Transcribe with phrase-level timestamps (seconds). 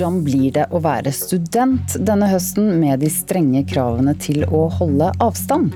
[0.00, 5.10] Hvordan blir det å være student denne høsten med de strenge kravene til å holde
[5.20, 5.74] avstand?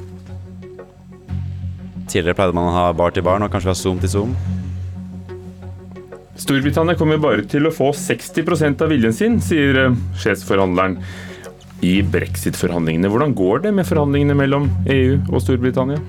[2.08, 4.30] Tidligere pleide man å ha bar til bar, nå kanskje vi har Zoom til Zoom.
[6.40, 10.96] Storbritannia kommer bare til å få 60 av viljen sin, sier eh, sjefsforhandleren
[11.84, 13.10] i brexit-forhandlingene.
[13.12, 16.00] Hvordan går det med forhandlingene mellom EU og Storbritannia?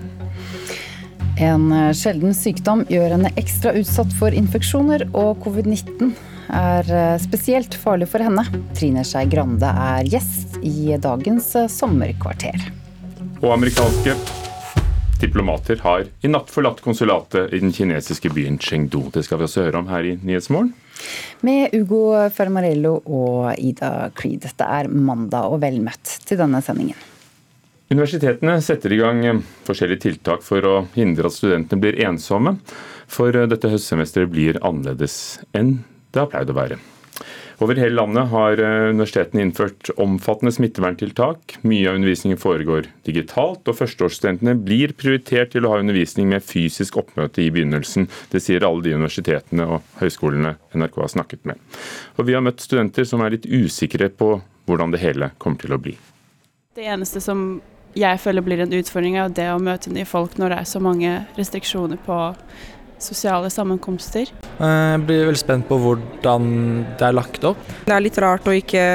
[1.35, 6.15] En eh, sjelden sykdom gjør henne ekstra utsatt for infeksjoner, og covid-19
[6.49, 8.45] er eh, spesielt farlig for henne.
[8.77, 12.67] Trine Skei Grande er gjest i dagens sommerkvarter.
[13.41, 14.15] Og amerikanske
[15.21, 19.07] diplomater har i natt forlatt konsulatet i den kinesiske byen Chengdu.
[19.13, 20.73] Det skal vi også høre om her i Nyhetsmorgen.
[21.45, 24.47] Med Ugo Fermarello og Ida Creed.
[24.55, 26.97] Det er mandag og vel møtt til denne sendingen.
[27.91, 32.55] Universitetene setter i gang forskjellige tiltak for å hindre at studentene blir ensomme.
[33.05, 35.77] For dette høstsemesteret blir annerledes enn
[36.15, 36.81] det har pleid å være.
[37.63, 41.57] Over hele landet har eh, universitetene innført omfattende smitteverntiltak.
[41.63, 46.99] Mye av undervisningen foregår digitalt, og førsteårsstudentene blir prioritert til å ha undervisning med fysisk
[46.99, 48.09] oppmøte i begynnelsen.
[48.31, 51.61] Det sier alle de universitetene og høyskolene NRK har snakket med.
[52.19, 54.35] Og vi har møtt studenter som er litt usikre på
[54.67, 55.95] hvordan det hele kommer til å bli.
[56.75, 57.61] Det eneste som
[57.95, 60.81] jeg føler blir en utfordring, er det å møte nye folk når det er så
[60.83, 62.17] mange restriksjoner på
[63.01, 64.31] sosiale sammenkomster.
[64.59, 66.49] Jeg blir veldig spent på hvordan
[66.99, 67.61] det er lagt opp.
[67.85, 68.85] Det er litt rart å ikke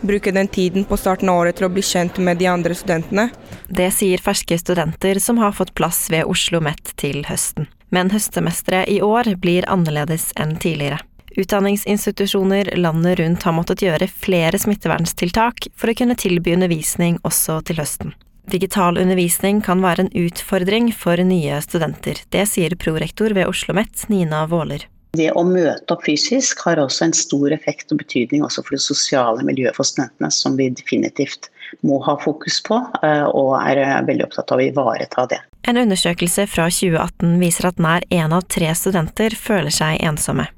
[0.00, 3.28] bruke den tiden på starten av året til å bli kjent med de andre studentene.
[3.68, 7.68] Det sier ferske studenter som har fått plass ved Oslo OsloMet til høsten.
[7.90, 11.00] Men høstsemesteret i år blir annerledes enn tidligere.
[11.38, 17.78] Utdanningsinstitusjoner landet rundt har måttet gjøre flere smitteverntiltak for å kunne tilby undervisning også til
[17.78, 18.14] høsten.
[18.48, 22.22] Digital undervisning kan være en utfordring for nye studenter.
[22.32, 24.86] Det sier prorektor ved Oslo OsloMet, Nina Våler.
[25.16, 28.82] Det å møte opp fysisk har også en stor effekt og betydning også for det
[28.84, 31.50] sosiale miljøet for studentene, som vi definitivt
[31.84, 35.40] må ha fokus på, eh, og er veldig opptatt av å ivareta det.
[35.68, 40.48] En undersøkelse fra 2018 viser at nær én av tre studenter føler seg ensomme.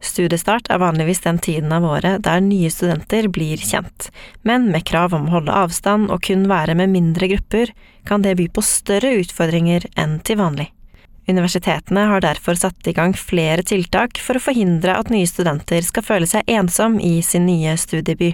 [0.00, 4.08] Studiestart er vanligvis den tiden av året der nye studenter blir kjent,
[4.48, 7.72] men med krav om å holde avstand og kun være med mindre grupper,
[8.08, 10.70] kan det by på større utfordringer enn til vanlig.
[11.28, 16.06] Universitetene har derfor satt i gang flere tiltak for å forhindre at nye studenter skal
[16.06, 18.32] føle seg ensom i sin nye studieby.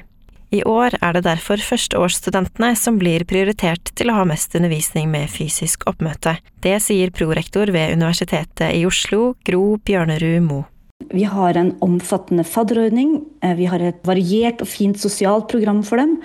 [0.54, 5.26] I år er det derfor førsteårsstudentene som blir prioritert til å ha mest undervisning med
[5.34, 6.36] fysisk oppmøte.
[6.62, 10.70] Det sier prorektor ved Universitetet i Oslo, Gro Bjørnerud Moe.
[11.16, 13.24] Vi har en omfattende fadderordning.
[13.42, 16.18] Eh, vi har et variert og fint sosialt program for dem.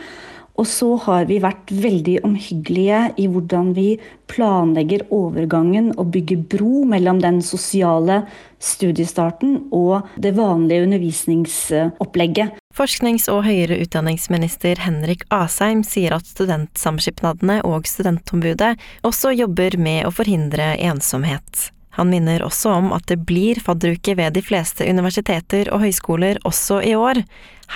[0.60, 3.96] Og så har vi vært veldig omhyggelige i hvordan vi
[4.30, 8.20] planlegger overgangen og bygger bro mellom den sosiale
[8.60, 12.60] studiestarten og det vanlige undervisningsopplegget.
[12.76, 18.76] Forsknings- og høyere utdanningsminister Henrik Asheim sier at studentsamskipnadene og studentombudet
[19.08, 21.72] også jobber med å forhindre ensomhet.
[21.98, 26.80] Han minner også om at det blir fadderuke ved de fleste universiteter og høyskoler også
[26.88, 27.24] i år.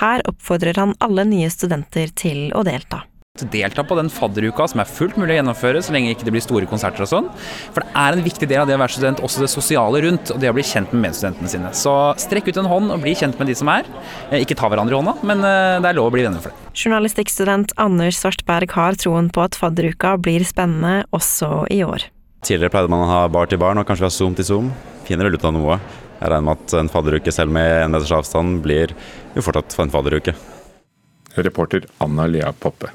[0.00, 3.04] Her oppfordrer han alle nye studenter til å delta.
[3.36, 6.44] Delta på den fadderuka som er fullt mulig å gjennomføre så lenge ikke det blir
[6.44, 7.28] store konserter og sånn.
[7.74, 10.32] For det er en viktig del av det å være student, også det sosiale rundt,
[10.32, 11.74] og det å bli kjent med medstudentene sine.
[11.76, 13.84] Så strekk ut en hånd og bli kjent med de som er.
[14.30, 16.54] Eh, ikke ta hverandre i hånda, men eh, det er lov å bli venner for
[16.54, 16.72] det.
[16.76, 22.08] Journalistikkstudent Anders Svartberg har troen på at fadderuka blir spennende også i år.
[22.46, 24.66] Tidligere pleide man å ha bar til bar, nå kanskje vi har Zoom til Zoom.
[25.02, 25.80] Finner vel ut av noe.
[26.20, 28.92] Jeg regner med at en fadderuke selv med en meters avstand blir
[29.34, 30.36] jo fortsatt en fadderuke.
[31.34, 32.92] Reporter Anna Lea Poppe.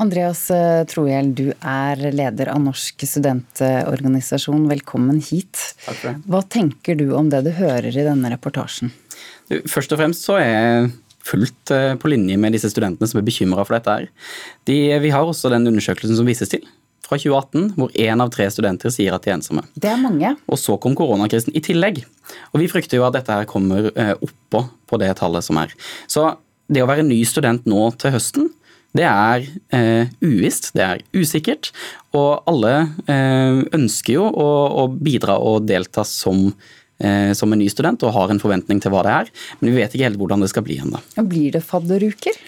[0.00, 4.64] Andreas eh, Trohjell, du er leder av Norsk studentorganisasjon.
[4.72, 5.60] Velkommen hit.
[5.84, 6.16] Takk for det.
[6.32, 8.94] Hva tenker du om det du hører i denne reportasjen?
[9.68, 10.90] Først og fremst så er jeg
[11.28, 14.00] fullt eh, på linje med disse studentene som er bekymra for dette.
[14.00, 14.08] her.
[14.64, 16.64] De, vi har også den undersøkelsen som vises til,
[17.10, 19.64] fra 2018 hvor én av tre studenter sier at de er ensomme.
[19.74, 20.36] Det er mange.
[20.46, 22.04] Og så kom koronakrisen i tillegg.
[22.54, 25.74] Og vi frykter jo at dette her kommer eh, oppå på det tallet som er.
[26.10, 26.28] Så
[26.70, 28.50] det å være ny student nå til høsten,
[28.96, 31.70] det er eh, uvisst, det er usikkert.
[32.16, 32.74] Og alle
[33.06, 34.50] eh, ønsker jo å,
[34.82, 36.48] å, bidra og delta som,
[36.98, 39.78] eh, som en ny student og har en forventning til hva det er, men vi
[39.78, 41.02] vet ikke helt hvordan det skal bli ennå.
[41.22, 42.42] Blir det fadderuker?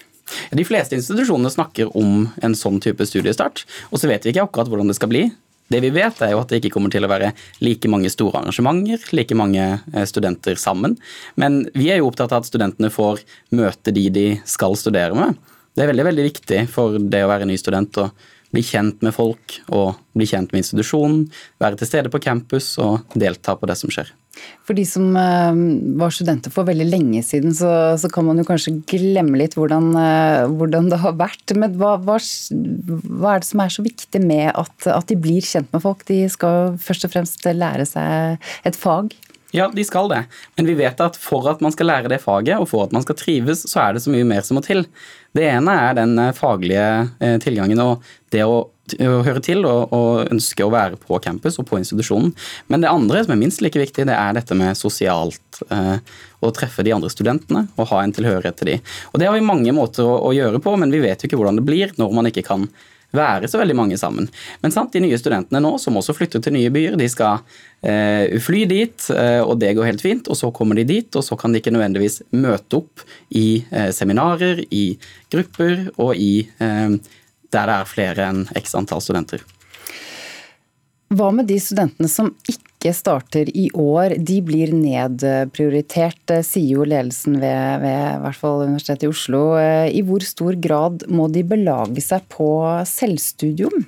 [0.53, 4.71] De fleste institusjonene snakker om en sånn type studiestart, og så vet vi ikke akkurat
[4.71, 5.27] hvordan det skal bli.
[5.73, 7.31] Det vi vet, er jo at det ikke kommer til å være
[7.65, 10.99] like mange store arrangementer, like mange eh, studenter sammen.
[11.41, 13.23] Men vi er jo opptatt av at studentene får
[13.57, 15.39] møte de de skal studere med.
[15.73, 18.11] Det er veldig, veldig viktig for det å være ny student å
[18.53, 21.25] bli kjent med folk og bli kjent med institusjonen,
[21.63, 24.13] være til stede på campus og delta på det som skjer.
[24.67, 25.53] For de som uh,
[26.01, 27.71] var studenter for veldig lenge siden, så,
[28.01, 31.55] så, kan man jo kanskje glemme litt hvordan, uh, hvordan det har vært.
[31.59, 35.45] Men hva, hva, hva, er det som er så viktig med at, at, de blir
[35.45, 36.07] kjent med folk?
[36.09, 39.13] De skal først og fremst lære seg et fag.
[39.53, 40.23] Ja, de skal det.
[40.57, 43.05] Men vi vet at for at man skal lære det faget, og for at man
[43.05, 44.87] skal trives, så er det så mye mer som må til.
[45.37, 46.87] Det ene er den faglige
[47.45, 48.63] tilgangen og det å
[49.01, 52.33] høre til og, og, ønske å være på campus og på institusjonen.
[52.73, 55.99] Men det andre som er minst like viktig, det er dette med sosialt eh,
[56.43, 58.79] å treffe de andre studentene og ha en tilhørighet til de.
[59.13, 61.41] Og Det har vi mange måter å, å, gjøre på, men vi vet jo ikke
[61.41, 62.69] hvordan det blir når man ikke kan
[63.13, 64.29] være så veldig mange sammen.
[64.63, 67.43] Men sant, de nye studentene nå, som også flytter til nye byer, de skal
[67.85, 70.31] eh, fly dit, eh, og det går helt fint.
[70.33, 73.91] Og så kommer de dit, og så kan de ikke nødvendigvis møte opp i eh,
[73.95, 74.97] seminarer, i
[75.33, 76.97] grupper og i eh,
[77.53, 79.45] der det er flere enn x antall studenter.
[81.13, 84.15] Hva med de studentene som ikke starter i år?
[84.17, 89.43] De blir nedprioritert, sier jo ledelsen ved, ved hvert fall Universitetet i Oslo.
[89.93, 92.49] I hvor stor grad må de belage seg på
[92.89, 93.85] selvstudium?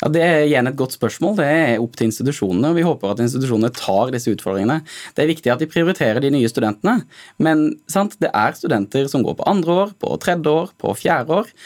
[0.00, 1.36] Ja, Det er igjen et godt spørsmål.
[1.38, 2.72] Det er opp til institusjonene.
[2.72, 4.80] og Vi håper at institusjonene tar disse utfordringene.
[5.14, 7.02] Det er viktig at de prioriterer de nye studentene,
[7.38, 11.42] men sant, det er studenter som går på andre år, på tredje år, på fjerde
[11.42, 11.56] år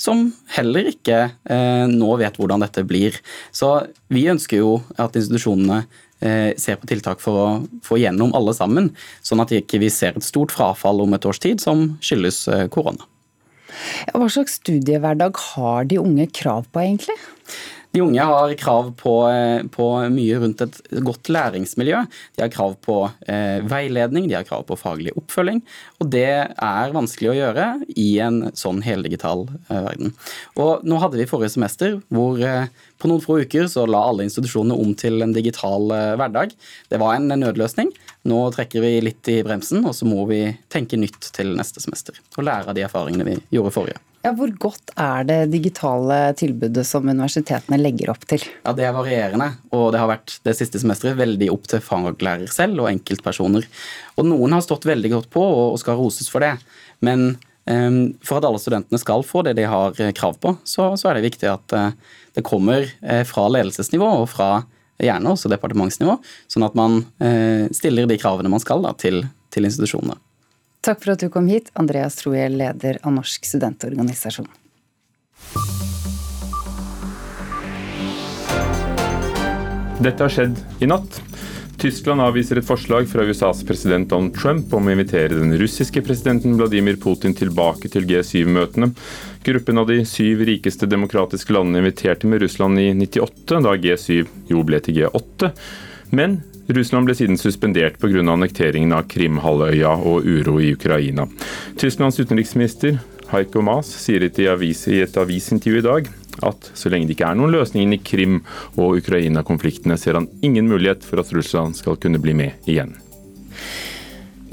[0.00, 0.26] som
[0.56, 3.16] heller ikke eh, nå vet hvordan dette blir.
[3.54, 3.70] Så
[4.12, 5.84] vi ønsker jo at institusjonene
[6.24, 7.48] eh, ser på tiltak for å
[7.86, 8.90] få gjennom alle sammen,
[9.24, 12.46] sånn at ikke vi ikke ser et stort frafall om et års tid som skyldes
[12.48, 13.06] eh, korona.
[14.14, 17.16] Hva slags studiehverdag har de unge krav på, egentlig?
[17.94, 22.00] De unge har krav på, eh, på, mye rundt et godt læringsmiljø.
[22.34, 22.96] De har krav på
[23.30, 25.60] eh, veiledning, de har krav på faglig oppfølging.
[26.02, 30.10] Og det er vanskelig å gjøre i en sånn heldigital eh, verden.
[30.58, 32.66] Og nå hadde vi forrige semester hvor eh,
[32.98, 36.56] på noen få uker så la alle institusjonene om til en digital eh, hverdag.
[36.90, 37.92] Det var en nødløsning.
[38.26, 42.18] Nå trekker vi litt i bremsen, og så må vi tenke nytt til neste semester.
[42.34, 44.02] Og lære av de erfaringene vi gjorde forrige.
[44.24, 48.40] Ja, hvor godt er det digitale tilbudet som universitetene legger opp til?
[48.64, 52.48] Ja, Det er varierende, og det har vært det siste semesteret veldig opp til faglærer
[52.48, 53.68] selv og enkeltpersoner.
[54.16, 56.54] Og Noen har stått veldig godt på og skal roses for det.
[57.04, 57.36] Men
[57.68, 61.10] um, for at alle studentene skal få det de har eh, krav på, så, så
[61.10, 61.92] er det viktig at uh,
[62.32, 64.50] det kommer uh, fra ledelsesnivå og fra
[65.04, 66.16] gjerne også departementsnivå,
[66.48, 70.16] sånn at man uh, stiller de kravene man skal da, til, til institusjonene.
[70.84, 74.50] Takk for at du kom hit, Andreas Trohjell, leder av Norsk studentorganisasjon.
[80.04, 81.22] Dette har skjedd i natt.
[81.80, 86.58] Tyskland avviser et forslag fra USAs president Donald Trump om å invitere den russiske presidenten
[86.58, 88.92] Vladimir Putin tilbake til G7-møtene.
[89.44, 94.64] Gruppen av de syv rikeste demokratiske landene inviterte med Russland i 98, da G7 jo
[94.68, 95.54] ble til G8.
[96.12, 98.22] Men Russland ble siden suspendert pga.
[98.32, 101.26] annekteringen av Krimhalvøya og uro i Ukraina.
[101.76, 102.98] Tysklands utenriksminister
[103.32, 106.08] Heiko Maas sier i et avisintervju i dag
[106.42, 108.42] at så lenge det ikke er noen løsning i Krim-
[108.76, 112.96] og Ukraina-konfliktene, ser han ingen mulighet for at Russland skal kunne bli med igjen.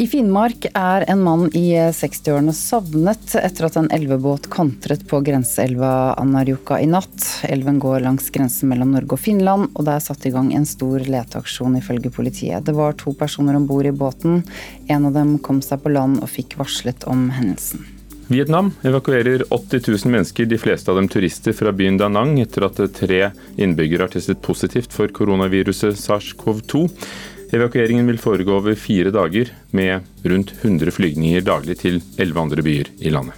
[0.02, 6.16] I Finnmark er en mann i 60-årene savnet etter at en elvebåt kantret på grenseelva
[6.18, 7.28] Anarjuka i natt.
[7.46, 10.66] Elven går langs grensen mellom Norge og Finland, og det er satt i gang en
[10.66, 12.66] stor leteaksjon ifølge politiet.
[12.66, 14.42] Det var to personer om bord i båten.
[14.90, 17.86] En av dem kom seg på land og fikk varslet om hendelsen.
[18.32, 22.64] Vietnam evakuerer 80 000 mennesker, de fleste av dem turister fra byen Da Nang, etter
[22.64, 23.26] at tre
[23.60, 26.88] innbyggere har testet positivt for koronaviruset SARS-CoV-2.
[27.52, 32.92] Evakueringen vil foregå over fire dager, med rundt 100 flygninger daglig til elleve andre byer
[33.04, 33.36] i landet.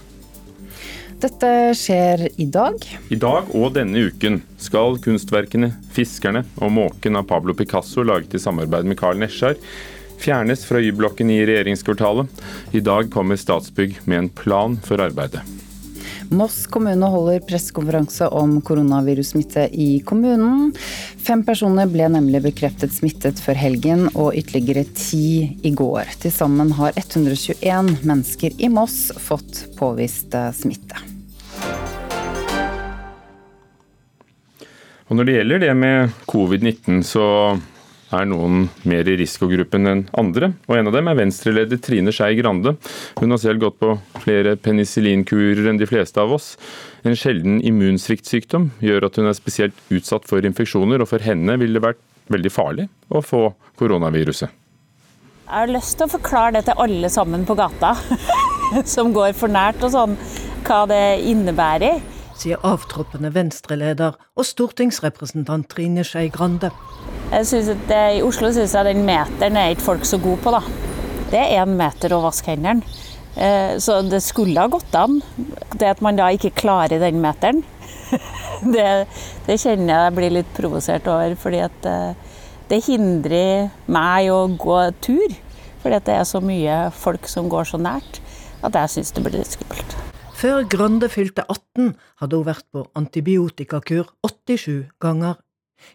[1.24, 2.78] Dette skjer i dag.
[3.10, 8.38] I dag og denne uken skal kunstverkene 'Fiskerne' og 'Måken' av Pablo Picasso, laget i
[8.38, 9.56] samarbeid med Carl Nesjar,
[10.20, 12.28] fjernes fra Y-blokken i regjeringskvartalet.
[12.72, 15.42] I dag kommer Statsbygg med en plan for arbeidet.
[16.30, 20.72] Moss kommune holder pressekonferanse om koronavirussmitte i kommunen.
[21.26, 26.14] Fem personer ble nemlig bekreftet smittet før helgen, og ytterligere ti i går.
[26.22, 31.02] Til sammen har 121 mennesker i Moss fått påvist eh, smitte.
[35.04, 37.24] Og Når det gjelder det med covid-19, så
[38.14, 40.52] er noen mer i risikogruppen enn andre.
[40.68, 42.76] og En av dem er venstreleder Trine Skei Grande.
[43.20, 43.94] Hun har selv gått på
[44.24, 46.54] flere penicillinkurer enn de fleste av oss.
[47.04, 51.78] En sjelden immunsviktsykdom gjør at hun er spesielt utsatt for infeksjoner, og for henne ville
[51.78, 52.02] det vært
[52.32, 53.46] veldig farlig å få
[53.80, 54.48] koronaviruset.
[55.44, 57.92] Jeg har lyst til å forklare det til alle sammen på gata,
[58.94, 60.18] som går for nært og sånn,
[60.64, 62.00] hva det innebærer.
[62.34, 66.72] Sier avtroppende venstreleder og stortingsrepresentant Trine Skei Grande.
[67.32, 70.42] Jeg synes at det, I Oslo syns jeg den meteren er ikke folk så gode
[70.44, 70.60] på, da.
[71.32, 72.84] Det er én meter å vaske hendene.
[73.34, 75.18] Eh, så det skulle ha gått an.
[75.74, 77.64] Det at man da ikke klarer den meteren,
[78.74, 79.06] det,
[79.48, 81.34] det kjenner jeg blir litt provosert over.
[81.40, 82.36] fordi at eh,
[82.70, 85.34] det hindrer meg å gå tur.
[85.82, 88.22] Fordi at det er så mye folk som går så nært
[88.64, 89.96] at jeg syns det blir litt skummelt.
[90.34, 95.38] Før Grande fylte 18, hadde hun vært på antibiotikakur 87 ganger.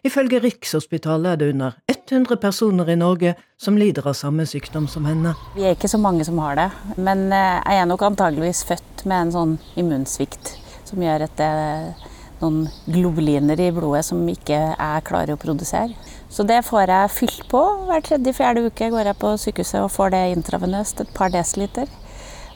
[0.06, 5.06] Ifølge Rikshospitalet er det under 100 personer i Norge som lider av samme sykdom som
[5.06, 5.34] henne.
[5.54, 9.04] Vi er ikke så mange som har det, men eh, jeg er nok antageligvis født
[9.04, 10.54] med en sånn immunsvikt
[10.88, 12.08] som gjør at det er
[12.40, 15.94] noen globuliner i blodet som ikke jeg klarer å produsere.
[16.30, 17.60] Så det får jeg fylt på.
[17.88, 21.90] Hver tredje-fjerde uke går jeg på sykehuset og får det intravenøst, et par desiliter.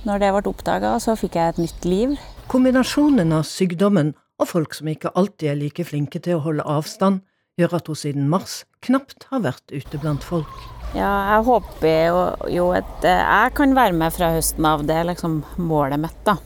[0.04, 2.14] Når det ble oppdaga, så fikk jeg et nytt liv.
[2.52, 7.22] Kombinasjonen av sykdommen og folk som ikke alltid er like flinke til å holde avstand,
[7.60, 10.50] gjør at hun siden mars knapt har vært ute blant folk.
[10.94, 12.24] Ja, jeg håper jo,
[12.54, 14.84] jo at eh, jeg kan være med fra høsten av.
[14.86, 16.36] Det er liksom målet mitt, da.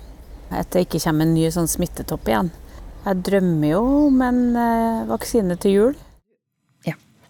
[0.49, 2.52] At det ikke kommer en ny sånn smittetopp igjen.
[3.04, 5.99] Jeg drømmer jo om en eh, vaksine til jul.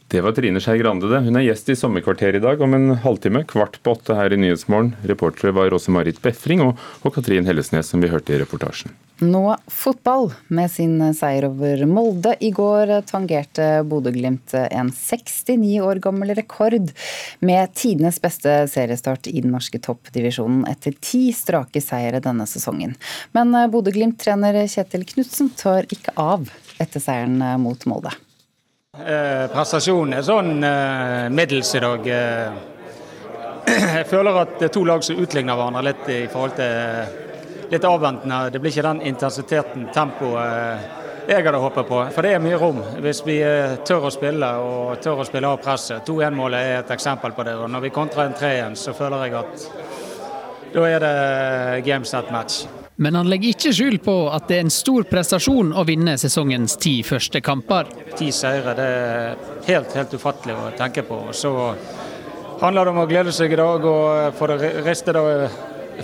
[0.08, 1.18] Det var Trine Skei Grande, det.
[1.26, 4.38] Hun er gjest i Sommerkvarteret i dag om en halvtime, kvart på åtte her i
[4.40, 4.94] Nyhetsmorgen.
[5.10, 8.96] Reportere var Åse Marit Befring og, og Katrin Hellesnes, som vi hørte i reportasjen.
[9.18, 10.28] Nå fotball.
[10.54, 16.92] Med sin seier over Molde i går tangerte Bodø-Glimt en 69 år gammel rekord
[17.42, 22.94] med tidenes beste seriestart i den norske toppdivisjonen etter ti strake seire denne sesongen.
[23.34, 26.46] Men Bodø-Glimt-trener Kjetil Knutsen tar ikke av
[26.78, 28.14] etter seieren mot Molde.
[28.98, 32.06] Eh, prestasjonen er sånn eh, middels i dag.
[32.06, 32.66] Eh,
[33.98, 37.26] jeg føler at det er to lag som utligner hverandre litt i forhold til
[37.70, 38.48] litt avventende.
[38.52, 40.96] Det blir ikke den intensiteten, tempoet
[41.28, 42.00] jeg hadde håpet på.
[42.14, 43.36] For det er mye rom hvis vi
[43.84, 46.00] tør å spille og tør å spille av presset.
[46.08, 47.56] 2-1-målet er et eksempel på det.
[47.58, 49.68] og Når vi kontrer en 3-1, så føler jeg at
[50.72, 52.64] da er det game set match.
[52.98, 56.74] Men han legger ikke skjul på at det er en stor prestasjon å vinne sesongens
[56.82, 57.92] ti første kamper.
[58.18, 61.20] Ti seire, det er helt, helt ufattelig å tenke på.
[61.36, 61.52] Så
[62.58, 65.22] handler det om å glede seg i dag og få det ristet det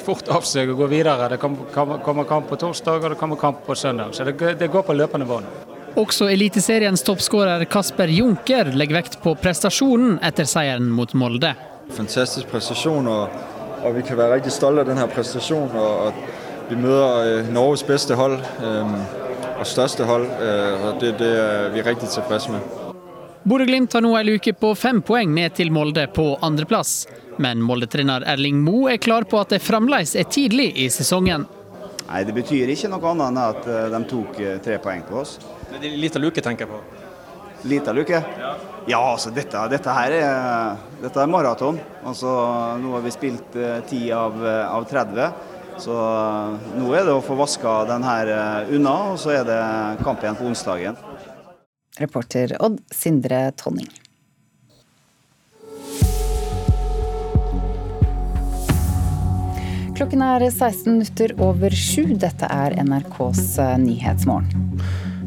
[0.02, 1.28] fort av seg og gå videre.
[1.32, 4.14] Det kommer kamp på torsdag og det kommer kamp på søndag.
[4.16, 5.46] Så det, det går på løpende bånd.
[5.94, 11.52] Også Eliteseriens toppskårer Kasper Junker legger vekt på prestasjonen etter seieren mot Molde.
[11.94, 13.36] Fantastisk prestasjon, og,
[13.84, 15.76] og vi kan være riktig stolte av denne prestasjonen.
[15.78, 18.38] og, og vi møter øh, Norges beste hold
[19.58, 22.60] og største hold, øh, og det, det er vi riktig tilfreds med.
[23.44, 27.04] Bodø-Glimt har nå en luke på fem poeng ned til Molde på andreplass.
[27.42, 31.46] Men Molde-trener Erling Moe er klar på at det fremdeles er tidlig i sesongen.
[32.04, 35.38] Nei, Det betyr ikke noe annet enn at øh, de tok tre poeng på oss.
[35.70, 36.82] Det er Lita luke, tenker jeg på.
[37.64, 38.20] Lita luke?
[38.20, 38.52] Ja,
[38.86, 41.80] ja altså dette, dette, her er, dette er maraton.
[42.04, 42.28] Altså,
[42.82, 43.56] nå har vi spilt
[43.88, 44.36] ti av,
[44.68, 45.52] av 30.
[45.78, 49.48] Så eh, nå er det å få vaska den her eh, unna, og så er
[49.48, 49.60] det
[50.04, 50.98] kamp igjen på onsdagen.
[51.98, 53.90] Reporter Odd Sindre Tonning.
[59.94, 62.16] Klokken er 16 minutter over sju.
[62.18, 64.80] Dette er NRKs eh, Nyhetsmorgen.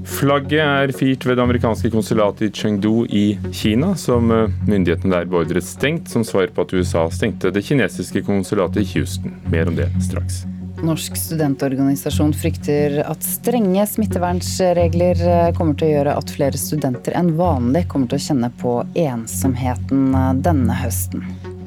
[0.08, 4.28] Flagget er firt ved det amerikanske konsulatet i Chengdu i Kina, som
[4.68, 9.36] myndighetene der beordret stengt, som svar på at USA stengte det kinesiske konsulatet i Houston.
[9.52, 10.44] Mer om det straks.
[10.84, 15.24] Norsk studentorganisasjon frykter at strenge smittevernsregler
[15.58, 20.12] kommer til å gjøre at flere studenter enn vanlig kommer til å kjenne på ensomheten
[20.44, 21.24] denne høsten.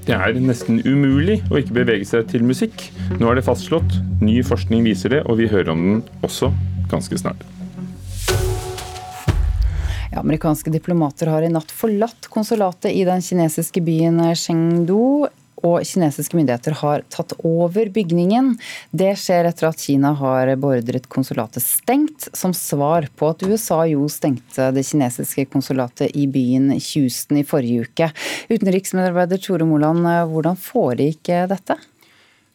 [0.06, 2.86] Det er nesten umulig å ikke bevege seg til musikk.
[3.20, 3.98] Nå er det fastslått.
[4.24, 6.50] Ny forskning viser det, og vi hører om den også
[6.90, 7.44] ganske snart.
[10.10, 15.28] Ja, amerikanske diplomater har i natt forlatt konsulatet i den kinesiske byen Chengdu.
[15.66, 18.54] Og kinesiske myndigheter har tatt over bygningen.
[18.90, 24.08] Det skjer etter at Kina har beordret konsulatet stengt, som svar på at USA jo
[24.12, 28.10] stengte det kinesiske konsulatet i byen Houston i forrige uke.
[28.50, 31.78] Utenriksmedarbeider Tore Moland, hvordan foregikk dette?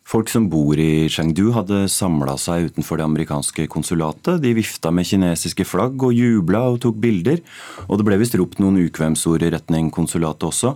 [0.05, 4.38] Folk som bor i Chengdu hadde samla seg utenfor det amerikanske konsulatet.
[4.43, 7.41] De vifta med kinesiske flagg og jubla og tok bilder.
[7.89, 10.75] Og det ble visst ropt noen ukvemsord i retning konsulatet også.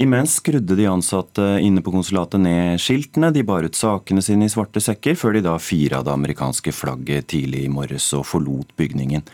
[0.00, 4.52] Imens skrudde de ansatte inne på konsulatet ned skiltene, de bar ut sakene sine i
[4.52, 9.26] svarte sekker, før de da fira det amerikanske flagget tidlig i morges og forlot bygningen.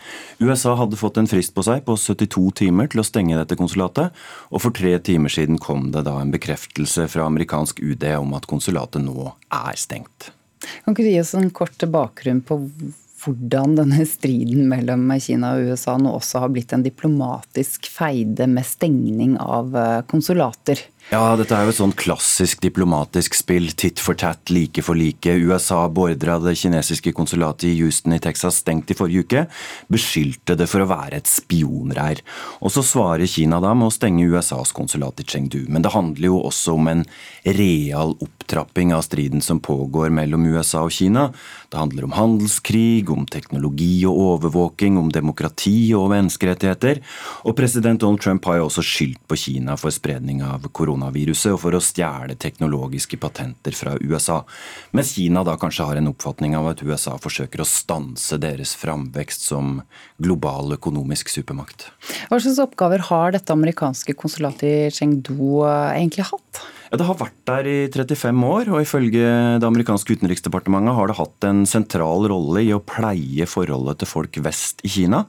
[0.43, 4.11] USA hadde fått en frist på seg på 72 timer til å stenge dette konsulatet,
[4.51, 8.49] og for tre timer siden kom det da en bekreftelse fra amerikansk UD om at
[8.51, 10.33] konsulatet nå er stengt.
[10.83, 12.65] Kan ikke du gi oss en kort bakgrunn på
[13.19, 18.67] hvordan denne striden mellom Kina og USA nå også har blitt en diplomatisk feide med
[18.67, 20.81] stengning av eh, konsulater.
[21.09, 23.71] Ja, dette er jo et sånn klassisk diplomatisk spill.
[23.73, 25.31] Titt for tatt, like for like.
[25.41, 29.41] USA beordra det kinesiske konsulatet i Houston i Texas stengt i forrige uke.
[29.89, 32.21] Beskyldte det for å være et spionreir.
[32.61, 35.63] Og så svarer Kina da med å stenge USAs konsulat i Chengdu.
[35.65, 37.01] Men det handler jo også om en
[37.57, 41.31] real opptrapping av striden som pågår mellom USA og Kina.
[41.73, 47.01] Det handler om handelskrig, om teknologi og overvåking, om demokrati og menneskerettigheter.
[47.49, 51.53] Og president Donald Trump har jo også skyldt på Kina for spredning av korona koronaviruset
[51.53, 54.43] og for å stjele teknologiske patenter fra USA.
[54.91, 59.47] Mens Kina da kanskje har en oppfatning av at USA forsøker å stanse deres framvekst
[59.47, 59.81] som
[60.19, 61.89] global økonomisk supermakt.
[62.29, 66.63] Hva slags oppgaver har dette amerikanske konsulatet i Chengdu eh, egentlig hatt?
[66.89, 69.21] Ja, Det har vært der i 35 år, og ifølge
[69.61, 74.39] det amerikanske utenriksdepartementet har det hatt en sentral rolle i å pleie forholdet til folk
[74.41, 75.27] vest i Kina.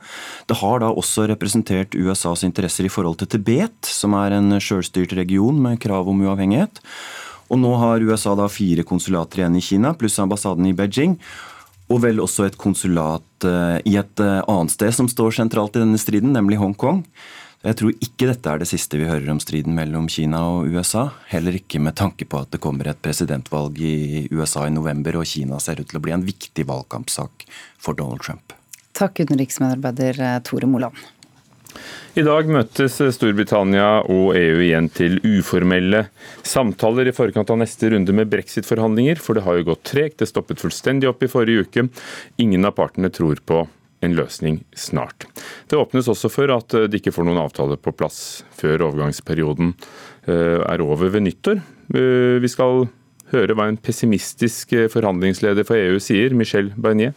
[0.48, 5.12] Det har da også representert USAs interesser i forhold til Tibet, som er en sjølstyrt
[5.12, 6.80] region med krav om uavhengighet.
[7.52, 11.18] Og nå har USA da fire konsulater igjen i Kina, pluss ambassaden i Beijing.
[11.90, 15.82] Og vel også et konsulat eh, i et eh, annet sted som står sentralt i
[15.82, 17.02] denne striden, nemlig Hongkong.
[17.60, 21.10] Jeg tror ikke dette er det siste vi hører om striden mellom Kina og USA.
[21.28, 25.28] Heller ikke med tanke på at det kommer et presidentvalg i USA i november, og
[25.28, 27.44] Kina ser ut til å bli en viktig valgkampsak
[27.76, 28.54] for Donald Trump.
[28.96, 30.96] Takk, utenriksmedarbeider eh, Tore Moland.
[32.16, 36.06] I dag møtes Storbritannia og EU igjen til uformelle
[36.40, 40.16] samtaler i forkant av neste runde med brexit-forhandlinger, for det har jo gått tregt.
[40.24, 41.86] Det stoppet fullstendig opp i forrige uke.
[42.40, 43.66] Ingen av partene tror på
[44.00, 45.26] en løsning snart.
[45.68, 49.74] Det åpnes også for at eh, de ikke får noen avtale på plass før overgangsperioden
[50.26, 51.60] eh, er over ved nyttår.
[51.94, 52.88] Eh, vi skal
[53.30, 57.14] høre hva en pessimistisk forhandlingsleder for EU sier, Michel Barnier.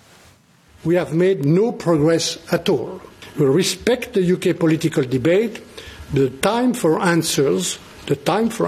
[0.85, 2.99] We have made no progress at all.
[3.39, 5.61] We respect the UK political debate.
[6.13, 6.29] The
[6.75, 8.67] for answers, the time for.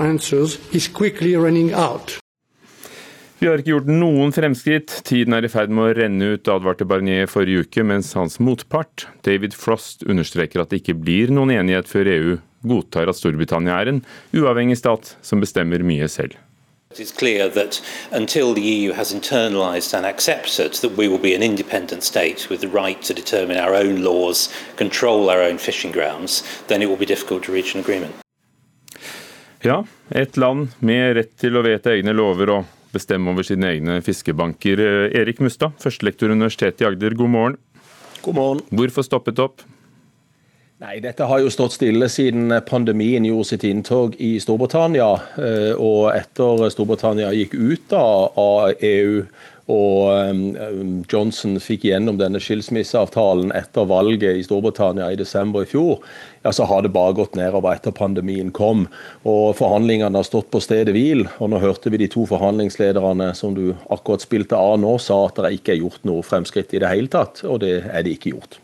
[3.45, 4.89] Vi har ikke gjort noen fremskritt.
[5.05, 9.03] Tiden er i ferd med å renne ut, advarte Barnier forrige uke, mens hans motpart,
[9.21, 12.31] David Frost, understreker at det ikke blir noen enighet før EU
[12.65, 14.01] godtar at Storbritannia er en
[14.34, 16.34] uavhengig stat som bestemmer mye selv.
[16.89, 17.77] It is clear that
[18.10, 22.62] until the EU has internalised and accepted that we will be an independent state with
[22.62, 26.97] the right to determine our own laws, control our own fishing grounds, then it will
[26.97, 28.15] be difficult to reach an agreement.
[29.62, 33.99] Ja, et land med rett til å vedta egne lover og bestemme over sine egne
[34.05, 34.81] fiskebanker.
[34.81, 37.58] Eh, Erik Mustad, førstelektor Universitetet i Agder, god morgen.
[38.25, 38.67] God morgen.
[38.73, 39.63] Hvorfor stoppet opp?
[40.84, 45.08] Nei, Dette har jo stått stille siden pandemien gjorde sitt inntog i Storbritannia.
[45.39, 49.21] Eh, og etter Storbritannia gikk ut av EU
[49.71, 56.04] og Johnson fikk gjennom denne skilsmisseavtalen etter valget i Storbritannia i desember i fjor,
[56.45, 58.86] ja, så har det bare gått nedover etter pandemien kom.
[59.25, 61.25] Og Forhandlingene har stått på stedet hvil.
[61.39, 65.41] og Nå hørte vi de to forhandlingslederne som du akkurat spilte av nå, sa at
[65.41, 67.41] det ikke er gjort noe fremskritt i det hele tatt.
[67.49, 68.60] Og det er det ikke gjort.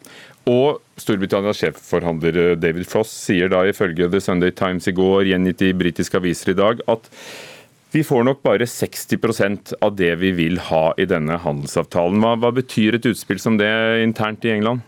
[0.50, 5.62] Og Storbritannias sjefforhandler eh, David Frost sier da ifølge The Sunday Times i går, gjengitt
[5.66, 7.10] i britiske aviser i dag, at
[7.92, 12.22] vi får nok bare 60% av det vi vil ha i denne handelsavtalen.
[12.24, 13.72] Hva, hva betyr et utspill som det
[14.04, 14.86] internt i England?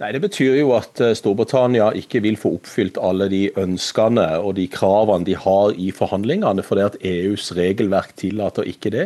[0.00, 4.54] Nei, Det betyr jo at eh, Storbritannia ikke vil få oppfylt alle de ønskene og
[4.56, 9.04] de kravene de har i forhandlingene, for det at EUs regelverk tillater ikke det.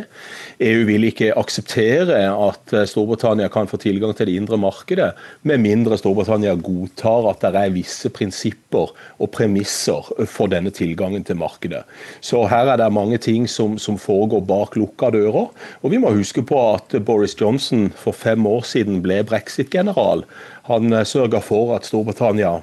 [0.63, 5.09] EU vil ikke akseptere at eh, Storbritannia kan få tilgang til det indre markedet,
[5.43, 11.41] med mindre Storbritannia godtar at det er visse prinsipper og premisser for denne tilgangen til
[11.43, 11.83] markedet.
[12.23, 15.51] Så her er det mange ting som, som foregår bak lukka dører.
[15.83, 20.23] Og vi må huske på at Boris Johnson for fem år siden ble brexit-general.
[20.69, 22.57] Han eh, sørga for at Storbritannia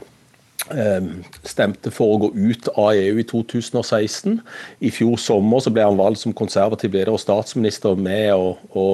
[0.74, 1.04] eh,
[1.46, 4.40] stemte for å gå ut av EU i 2016.
[4.82, 8.86] I fjor sommer ble han valgt som konservativ leder og statsminister med å, å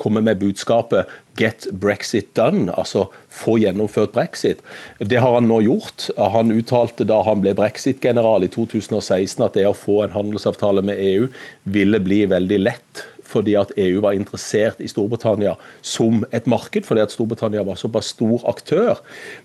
[0.00, 4.62] komme med budskapet 'get Brexit done', altså få gjennomført brexit.
[4.98, 6.08] Det har han nå gjort.
[6.16, 11.00] Han uttalte da han ble brexit-general i 2016 at det å få en handelsavtale med
[11.00, 11.28] EU
[11.64, 13.04] ville bli veldig lett
[13.36, 18.12] fordi at EU var interessert i Storbritannia som et marked, fordi at Storbritannia var såpass
[18.16, 19.02] stor aktør.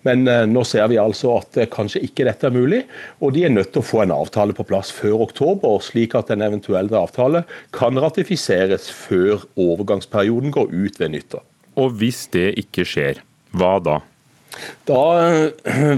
[0.07, 2.83] Men eh, nå ser vi altså at eh, kanskje ikke dette er mulig,
[3.21, 6.31] og de er nødt til å få en avtale på plass før oktober, slik at
[6.33, 11.43] en eventuell avtale kan ratifiseres før overgangsperioden går ut ved nyttår.
[11.79, 13.21] Og hvis det ikke skjer,
[13.55, 14.01] hva da?
[14.89, 15.03] Da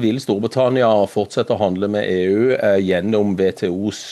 [0.04, 4.04] vil Storbritannia fortsette å handle med EU gjennom WTOs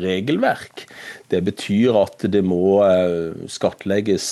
[0.00, 0.86] regelverk.
[1.28, 2.80] Det betyr at det må
[3.52, 4.30] skattlegges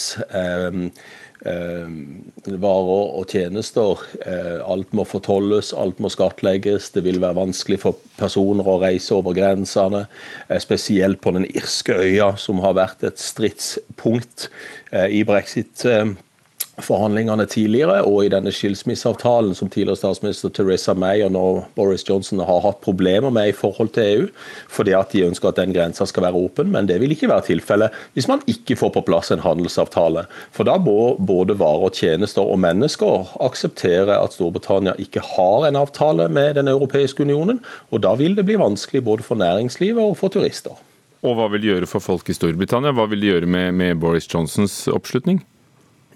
[1.44, 1.88] Eh,
[2.58, 4.00] varer og tjenester.
[4.24, 6.88] Eh, alt må fortolles, alt må skattlegges.
[6.94, 10.06] Det vil være vanskelig for personer å reise over grensene.
[10.48, 14.48] Eh, spesielt på den irske øya, som har vært et stridspunkt
[14.96, 15.84] i brexit
[16.84, 21.44] forhandlingene tidligere, og i denne skilsmisseavtalen som tidligere statsminister Theresa May og nå
[21.78, 24.26] Boris Johnson har hatt problemer med i forhold til EU,
[24.72, 26.70] fordi at de ønsker at den grensa skal være åpen.
[26.74, 30.26] Men det vil ikke være tilfellet hvis man ikke får på plass en handelsavtale.
[30.52, 36.28] For da må både varer, tjenester og mennesker akseptere at Storbritannia ikke har en avtale
[36.28, 40.32] med Den europeiske unionen, og da vil det bli vanskelig både for næringslivet og for
[40.32, 40.76] turister.
[41.24, 42.92] Og hva vil det gjøre for folk i Storbritannia?
[42.94, 45.40] Hva vil det gjøre med, med Boris Johnsons oppslutning?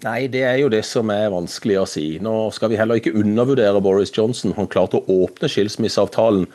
[0.00, 2.04] Nei, det er jo det som er vanskelig å si.
[2.24, 4.54] Nå skal vi heller ikke undervurdere Boris Johnson.
[4.56, 6.46] Han klarte å åpne skilsmisseavtalen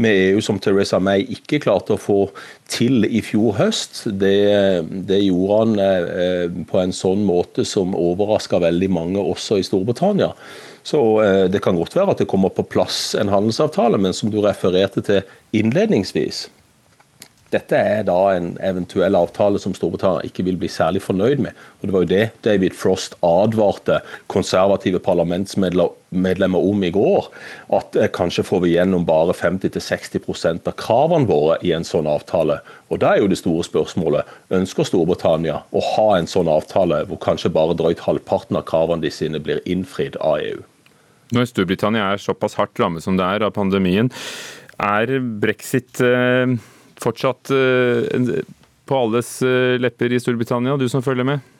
[0.00, 2.18] med EU som Teresa May ikke klarte å få
[2.72, 4.06] til i fjor høst.
[4.08, 4.38] Det,
[5.10, 10.32] det gjorde han eh, på en sånn måte som overraska veldig mange også i Storbritannia.
[10.80, 14.32] Så eh, det kan godt være at det kommer på plass en handelsavtale, men som
[14.32, 15.20] du refererte til
[15.52, 16.46] innledningsvis,
[17.54, 21.54] dette er da en eventuell avtale som Storbritannia ikke vil bli særlig fornøyd med.
[21.80, 24.00] Og Det var jo det David Frost advarte
[24.32, 27.28] konservative parlamentsmedlemmer om i går.
[27.78, 32.60] At eh, kanskje får vi gjennom bare 50-60% av kravene våre i en sånn avtale.
[32.90, 37.22] Og Da er jo det store spørsmålet ønsker Storbritannia å ha en sånn avtale hvor
[37.22, 40.62] kanskje bare drøyt halvparten av kravene de sine blir innfridd av EU.
[41.34, 44.10] Når Storbritannia er såpass hardt rammet som det er av pandemien,
[44.82, 46.58] er brexit eh
[47.04, 48.44] fortsatt eh,
[48.84, 51.50] på alles eh, lepper i Storbritannia, du som følger med?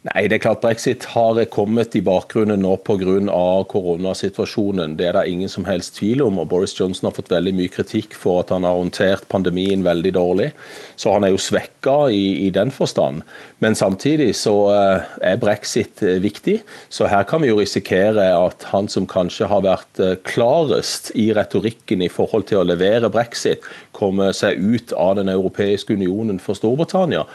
[0.00, 3.34] Nei, det er klart Brexit har kommet i bakgrunnen nå pga.
[3.68, 4.94] koronasituasjonen.
[4.96, 6.38] Det er det ingen som helst tvil om.
[6.40, 10.14] og Boris Johnson har fått veldig mye kritikk for at han har håndtert pandemien veldig
[10.16, 10.52] dårlig.
[10.96, 13.20] Så han er jo svekka i, i den forstand.
[13.60, 16.62] Men samtidig så eh, er brexit viktig.
[16.88, 22.00] Så her kan vi jo risikere at han som kanskje har vært klarest i retorikken
[22.00, 23.60] i forhold til å levere brexit,
[24.00, 27.26] kommer seg ut av Den europeiske unionen for Storbritannia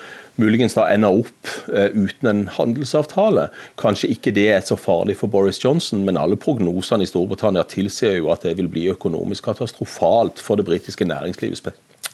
[0.41, 3.47] muligens da ender opp uh, uten en handelsavtale.
[3.81, 8.19] Kanskje ikke det er så farlig for Boris Johnson, men alle prognosene i Storbritannia tilsier
[8.19, 11.61] jo at det vil bli økonomisk katastrofalt for det britiske næringslivet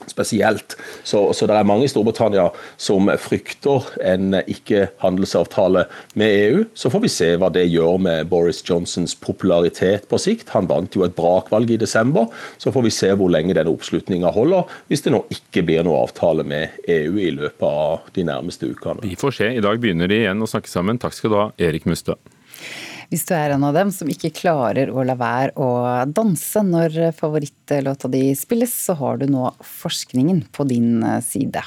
[0.09, 0.75] spesielt.
[1.03, 2.47] Så, så, det er mange i Storbritannia
[2.81, 5.85] som frykter en ikke-handelsavtale
[6.19, 6.63] med EU.
[6.73, 10.51] Så får vi se hva det gjør med Boris Johnsons popularitet på sikt.
[10.55, 12.29] Han vant jo et brakvalg i desember.
[12.61, 16.03] Så får vi se hvor lenge denne oppslutninga holder, hvis det nå ikke blir noe
[16.05, 19.03] avtale med EU i løpet av de nærmeste ukene.
[19.05, 19.53] Vi får se.
[19.55, 20.99] I dag begynner de igjen å snakke sammen.
[21.01, 22.19] Takk skal du ha, Erik Mustad.
[23.11, 25.71] Hvis du er en av dem som ikke klarer å la være å
[26.15, 31.59] danse når favorittlåta di spilles, så har du nå forskningen på din eh, side.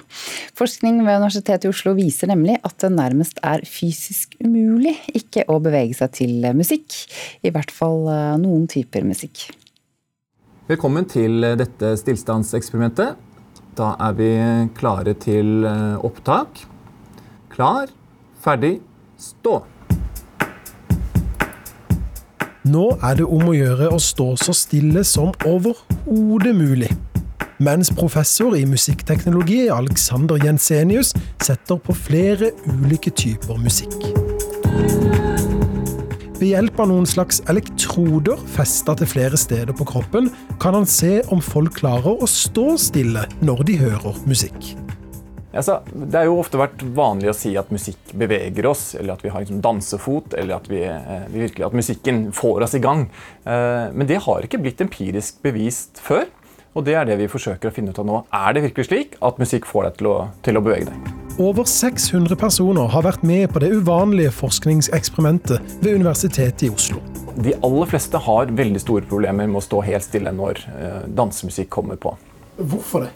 [0.57, 5.59] Forskning ved Universitetet i Oslo viser nemlig at det nærmest er fysisk umulig ikke å
[5.61, 6.97] bevege seg til musikk.
[7.45, 9.51] I hvert fall eh, noen typer musikk.
[10.73, 13.21] Velkommen til dette stillstandseksperimentet.
[13.77, 14.33] Da er vi
[14.81, 16.65] klare til eh, opptak.
[17.53, 17.93] Klar,
[18.41, 18.79] ferdig,
[19.21, 19.61] stå!
[22.65, 26.89] Nå er det om å gjøre å stå så stille som overhodet mulig.
[27.61, 31.13] Mens professor i musikkteknologi Alexander Jensenius
[31.45, 33.99] setter på flere ulike typer musikk.
[36.41, 41.19] Ved hjelp av noen slags elektroder festa til flere steder på kroppen, kan han se
[41.29, 44.73] om folk klarer å stå stille når de hører musikk.
[45.55, 49.25] Altså, det har jo ofte vært vanlig å si at musikk beveger oss, eller at
[49.25, 52.83] vi har liksom dansefot, eller at, vi, eh, vi virkelig, at musikken får oss i
[52.83, 53.07] gang.
[53.47, 56.27] Eh, men det har ikke blitt empirisk bevist før.
[56.75, 58.21] Og det er det vi forsøker å finne ut av nå.
[58.35, 61.13] Er det virkelig slik at musikk får deg til å, til å bevege deg?
[61.39, 67.03] Over 600 personer har vært med på det uvanlige forskningseksperimentet ved Universitetet i Oslo.
[67.35, 71.71] De aller fleste har veldig store problemer med å stå helt stille når eh, dansemusikk
[71.75, 72.15] kommer på.
[72.59, 73.13] Hvorfor det?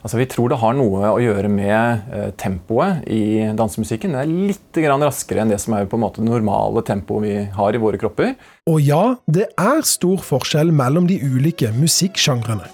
[0.00, 4.14] Altså, vi tror det har noe å gjøre med eh, tempoet i dansemusikken.
[4.16, 7.34] Det er litt raskere enn det som er på en måte det normale tempoet vi
[7.52, 8.32] har i våre kropper.
[8.70, 12.64] Og ja, det er stor forskjell mellom de ulike musikksjangrene.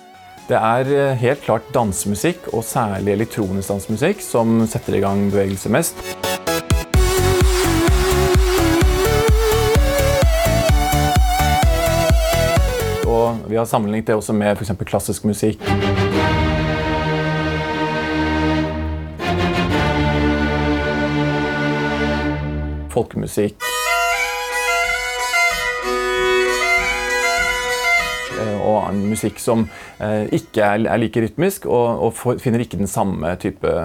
[0.47, 5.73] Det er eh, helt klart dansemusikk, og særlig elektronisk dansemusikk, som setter i gang bevegelse
[5.75, 5.99] mest.
[13.03, 14.77] Og vi har sammenlignet det også med f.eks.
[14.87, 15.59] klassisk musikk.
[22.97, 23.61] folkemusikk.
[28.37, 29.67] Eh, og annen musikk som
[30.01, 33.77] eh, ikke er like rytmisk, og, finner ikke den samme type,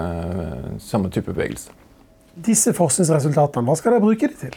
[0.82, 1.72] samme type bevegelse.
[2.32, 4.54] Disse forskningsresultatene, hva skal dere bruke de til?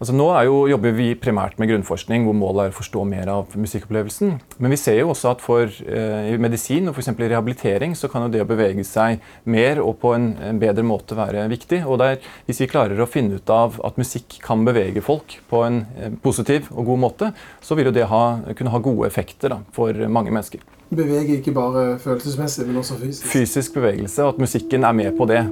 [0.00, 3.52] Altså nå jo, jobber vi primært med grunnforskning, hvor målet er å forstå mer av
[3.58, 4.32] musikkopplevelsen.
[4.62, 7.10] Men vi ser jo også at for eh, medisin og f.eks.
[7.18, 11.18] rehabilitering så kan jo det å bevege seg mer og på en, en bedre måte
[11.18, 11.82] være viktig.
[11.84, 12.16] Og der,
[12.48, 16.16] Hvis vi klarer å finne ut av at musikk kan bevege folk på en eh,
[16.24, 18.24] positiv og god måte, så vil jo det ha,
[18.56, 20.64] kunne ha gode effekter da, for mange mennesker.
[20.88, 23.32] Bevege ikke bare følelsesmessig, men også fysisk?
[23.36, 25.44] Fysisk bevegelse, og at musikken er med på det.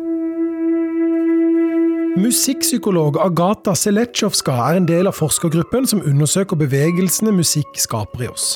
[2.16, 8.46] Musikkpsykolog Agata Seletsjovska er en del av forskergruppen som undersøker bevegelsene musikk skaper i oss.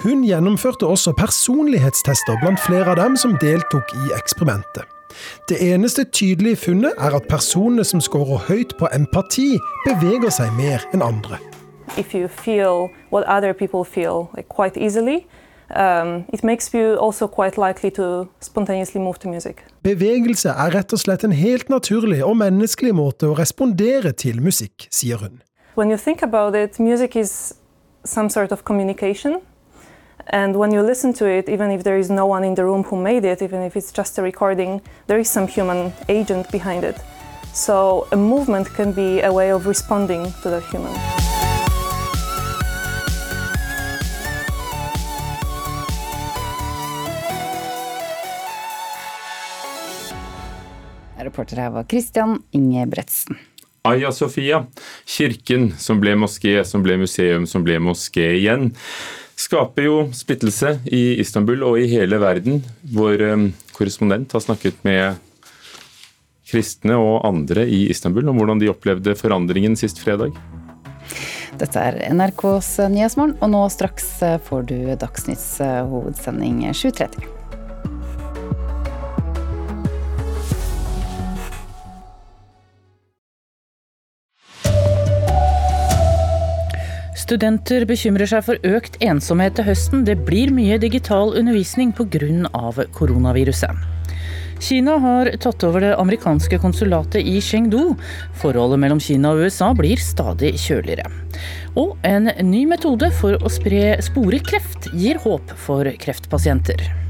[0.00, 4.88] Hun gjennomførte også personlighetstester blant flere av dem som deltok i eksperimentet.
[5.52, 9.50] Det eneste tydelige funnet er at personene som scorer høyt på empati,
[9.84, 11.36] beveger seg mer enn andre.
[12.00, 15.26] If you feel what other people feel like quite easily,
[15.76, 19.64] um, it makes you also quite likely to spontaneously move to music.
[19.82, 24.88] Bevegelse er rett og slett en helt naturlig og menneskelig måte å respondere til musikk,
[24.90, 25.40] sier hun.
[25.74, 27.54] When you think about it, music is
[28.04, 29.40] some sort of communication.
[30.26, 32.84] And when you listen to it, even if there is no one in the room
[32.84, 36.84] who made it, even if it's just a recording, there is some human agent behind
[36.84, 36.96] it.
[37.52, 41.41] So a movement can be a way of responding to that human.
[51.24, 53.38] Reporter her var Christian Ingebretsen.
[53.82, 54.62] Aya Sofia,
[55.06, 58.70] kirken som ble moské, som ble museum, som ble moské igjen,
[59.34, 62.62] skaper jo splittelse i Istanbul og i hele verden.
[62.94, 65.18] Vår eh, korrespondent har snakket med
[66.52, 70.36] kristne og andre i Istanbul om hvordan de opplevde forandringen sist fredag.
[71.58, 74.12] Dette er NRKs Nyhetsmorgen, og nå straks
[74.46, 77.41] får du Dagsnytts eh, hovedsending 7.30.
[87.32, 90.02] Studenter bekymrer seg for økt ensomhet til høsten.
[90.04, 92.84] Det blir mye digital undervisning pga.
[92.92, 93.72] koronaviruset.
[94.60, 97.96] Kina har tatt over det amerikanske konsulatet i Chengdu.
[98.36, 101.08] Forholdet mellom Kina og USA blir stadig kjøligere.
[101.74, 107.01] Og en ny metode for å spre spore kreft gir håp for kreftpasienter.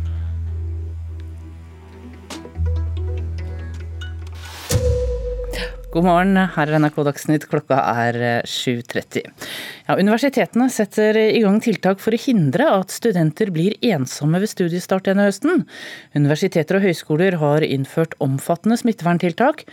[5.93, 7.43] God morgen, her er NRK Dagsnytt.
[7.51, 8.17] Klokka er
[8.49, 9.19] 7.30.
[9.21, 9.49] Eh,
[9.91, 15.11] ja, universitetene setter i gang tiltak for å hindre at studenter blir ensomme ved studiestart
[15.11, 15.67] denne høsten.
[16.17, 19.67] Universiteter og høyskoler har innført omfattende smitteverntiltak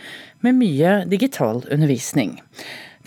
[0.44, 2.36] med mye digital undervisning.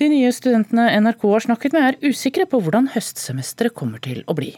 [0.02, 4.34] De nye studentene NRK har snakket med er usikre på hvordan høstsemesteret kommer til å
[4.42, 4.56] bli.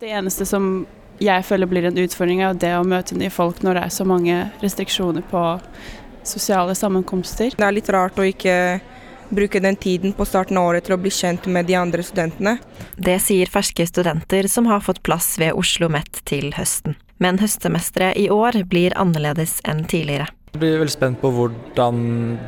[0.00, 0.86] Det eneste som
[1.20, 4.08] jeg føler blir en utfordring, er det å møte nye folk når det er så
[4.08, 5.44] mange restriksjoner på
[6.28, 7.54] sosiale sammenkomster.
[7.56, 8.56] Det er litt rart å ikke
[9.28, 12.56] bruke den tiden på starten av året til å bli kjent med de andre studentene.
[12.96, 16.96] Det sier ferske studenter som har fått plass ved Oslo OsloMet til høsten.
[17.18, 20.28] Men høstsemesteret i år blir annerledes enn tidligere.
[20.52, 21.98] Jeg blir veldig spent på hvordan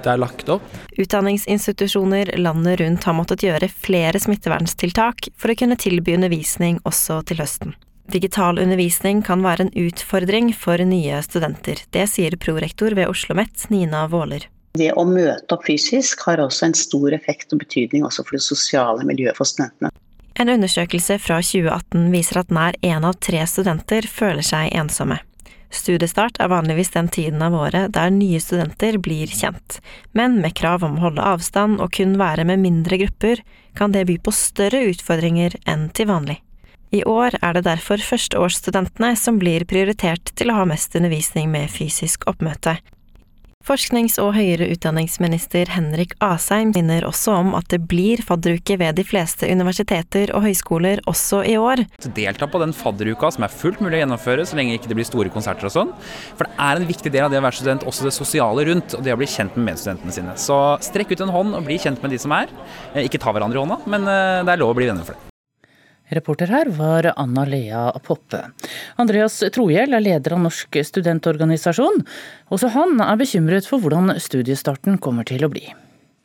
[0.04, 0.64] det er lagt opp.
[0.96, 7.42] Utdanningsinstitusjoner landet rundt har måttet gjøre flere smitteverntiltak for å kunne tilby undervisning også til
[7.42, 7.76] høsten.
[8.08, 11.82] Digital undervisning kan være en utfordring for nye studenter.
[11.92, 14.46] Det sier prorektor ved Oslo OsloMet, Nina Våler.
[14.80, 18.44] Det å møte opp fysisk har også en stor effekt og betydning også for det
[18.46, 19.92] sosiale miljøet for studentene.
[20.40, 25.18] En undersøkelse fra 2018 viser at nær én av tre studenter føler seg ensomme.
[25.68, 29.82] Studiestart er vanligvis den tiden av året der nye studenter blir kjent,
[30.16, 33.44] men med krav om å holde avstand og kun være med mindre grupper,
[33.76, 36.40] kan det by på større utfordringer enn til vanlig.
[36.90, 41.68] I år er det derfor førsteårsstudentene som blir prioritert til å ha mest undervisning med
[41.72, 42.78] fysisk oppmøte.
[43.68, 49.04] Forsknings- og høyere utdanningsminister Henrik Asheim minner også om at det blir fadderuke ved de
[49.04, 51.82] fleste universiteter og høyskoler også i år.
[52.16, 55.10] Delta på den fadderuka som er fullt mulig å gjennomføre så lenge ikke det blir
[55.10, 55.94] store konserter og sånn.
[56.38, 58.96] For det er en viktig del av det å være student, også det sosiale rundt,
[58.96, 60.40] og det å bli kjent med medstudentene sine.
[60.40, 60.56] Så
[60.88, 62.48] strekk ut en hånd og bli kjent med de som er.
[62.94, 65.18] Eh, ikke ta hverandre i hånda, men eh, det er lov å bli venner for
[65.18, 65.28] det.
[66.08, 68.40] Reporter her var Anna Lea Poppe.
[68.96, 72.00] Andreas Trohjell er leder av Norsk studentorganisasjon.
[72.54, 75.66] Også han er bekymret for hvordan studiestarten kommer til å bli.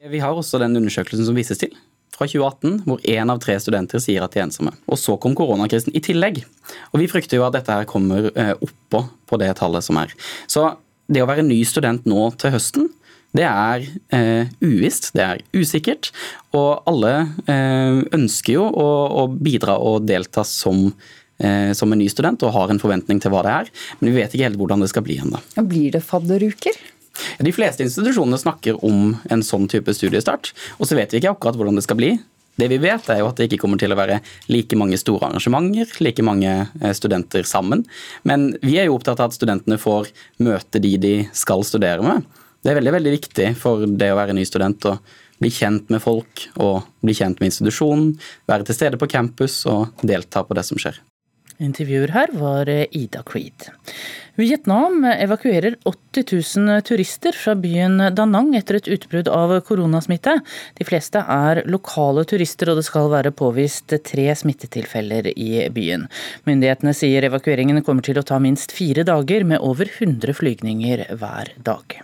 [0.04, 1.76] Vi har også den undersøkelsen som vises til,
[2.16, 4.74] fra 2018, hvor én av tre studenter sier at de er ensomme.
[4.88, 6.42] Og så kom koronakrisen i tillegg.
[6.92, 10.12] Og vi frykter jo at dette her kommer eh, oppå på det tallet som er.
[10.48, 10.70] Så
[11.12, 12.92] det å være ny student nå til høsten,
[13.34, 16.12] det er eh, uvisst, det er usikkert.
[16.54, 17.14] Og alle
[17.50, 18.88] eh, ønsker jo å,
[19.24, 20.86] å, bidra og delta som,
[21.42, 24.20] eh, som en ny student og har en forventning til hva det er, men vi
[24.22, 25.42] vet ikke helt hvordan det skal bli ennå.
[25.66, 26.78] Blir det fadderuker?
[27.44, 31.58] De fleste institusjonene snakker om en sånn type studiestart, og så vet vi ikke akkurat
[31.58, 32.16] hvordan det skal bli.
[32.58, 34.20] Det vi vet er jo at det ikke kommer til å være
[34.54, 37.82] like mange store arrangementer, like mange eh, studenter sammen.
[38.30, 40.12] Men vi er jo opptatt av at studentene får
[40.46, 42.30] møte de de skal studere med.
[42.64, 44.98] Det er veldig, veldig viktig for det å være ny student å
[45.44, 48.14] bli kjent med folk og bli kjent med institusjonen,
[48.48, 51.02] være til stede på campus og delta på det som skjer.
[51.62, 53.68] Intervjuer her var Ida Creed.
[54.36, 56.24] Vietnam evakuerer 80
[56.58, 60.40] 000 turister fra byen Da Nang etter et utbrudd av koronasmitte.
[60.80, 66.08] De fleste er lokale turister, og det skal være påvist tre smittetilfeller i byen.
[66.50, 71.54] Myndighetene sier evakueringen kommer til å ta minst fire dager, med over 100 flygninger hver
[71.62, 72.02] dag.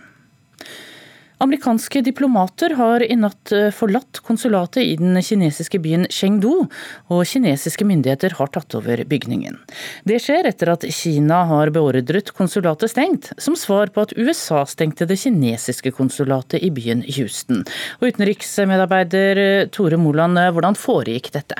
[1.40, 6.66] Amerikanske diplomater har i natt eh, forlatt konsulatet i den kinesiske byen Chengdu,
[7.08, 9.56] og kinesiske myndigheter har tatt over bygningen.
[10.04, 15.08] Det skjer etter at Kina har beordret konsulatet stengt, som svar på at USA stengte
[15.08, 17.64] det kinesiske konsulatet i byen Houston.
[18.02, 21.56] Og utenriksmedarbeider eh, Tore Moland, eh, hvordan foregikk dette?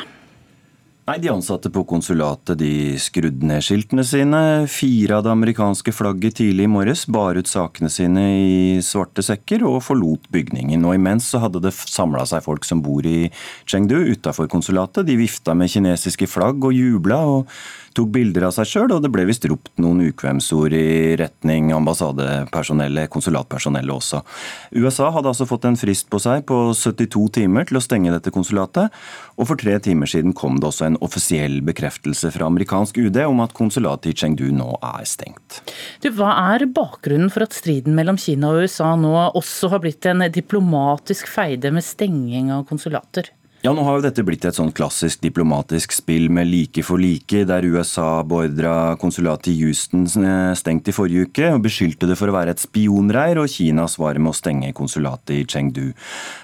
[1.10, 6.36] Nei, De ansatte på konsulatet de skrudde ned skiltene sine, fire av det amerikanske flagget
[6.38, 10.84] tidlig i morges, bar ut sakene sine i svarte sekker og forlot bygningen.
[10.86, 13.26] Og Imens så hadde det samla seg folk som bor i
[13.66, 15.08] Chengdu utafor konsulatet.
[15.08, 17.18] De vifta med kinesiske flagg og jubla.
[17.26, 17.50] og
[17.96, 23.10] tok bilder av seg sjøl, og det ble visst ropt noen ukvemsord i retning ambassadepersonellet,
[23.12, 24.22] konsulatpersonellet også.
[24.76, 28.32] USA hadde altså fått en frist på seg på 72 timer til å stenge dette
[28.34, 28.94] konsulatet,
[29.40, 33.42] og for tre timer siden kom det også en offisiell bekreftelse fra amerikansk UD om
[33.44, 35.60] at konsulatet i Chengdu nå er stengt.
[36.04, 40.06] Du, hva er bakgrunnen for at striden mellom Kina og USA nå også har blitt
[40.10, 43.32] en diplomatisk feide med stenging av konsulater?
[43.60, 47.42] Ja, nå har jo dette blitt et sånn klassisk diplomatisk spill med like for like,
[47.44, 52.32] der USA beordra konsulatet i Houston eh, stengt i forrige uke og beskyldte det for
[52.32, 55.90] å være et spionreir, og Kina svarer med å stenge konsulatet i Chengdu.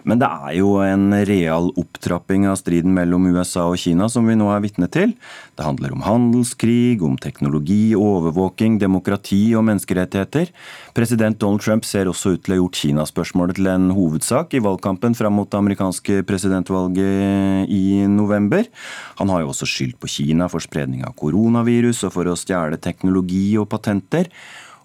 [0.04, 4.36] Men det er jo en real opptrapping av striden mellom USA og Kina som vi
[4.36, 5.16] nå er vitne til.
[5.56, 10.52] Det handler om handelskrig, om teknologi, overvåking, demokrati og menneskerettigheter.
[10.92, 14.64] President Donald Trump ser også ut til å ha gjort Kinaspørsmålet til en hovedsak i
[14.68, 17.05] valgkampen fram mot det amerikanske presidentvalget
[17.68, 18.66] i november.
[19.20, 22.80] Han har jo også skyldt på Kina for spredning av koronavirus og for å stjele
[22.82, 24.30] teknologi og patenter.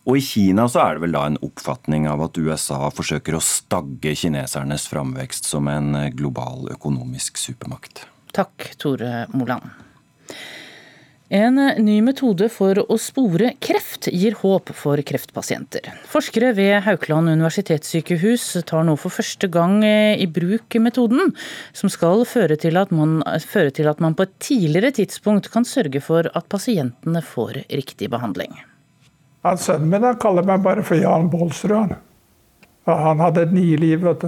[0.09, 3.43] Og i Kina så er det vel da en oppfatning av at USA forsøker å
[3.45, 8.07] stagge kinesernes framvekst som en global økonomisk supermakt.
[8.33, 9.69] Takk, Tore Moland.
[11.31, 15.85] En ny metode for å spore kreft gir håp for kreftpasienter.
[16.11, 21.31] Forskere ved Haukeland universitetssykehus tar nå for første gang i bruk metoden,
[21.71, 26.01] som skal føre til, man, føre til at man på et tidligere tidspunkt kan sørge
[26.03, 28.51] for at pasientene får riktig behandling.
[29.47, 31.95] Han Sønnen min han kaller meg bare for Jan Baalsrud.
[32.91, 34.27] Han hadde ni liv, vet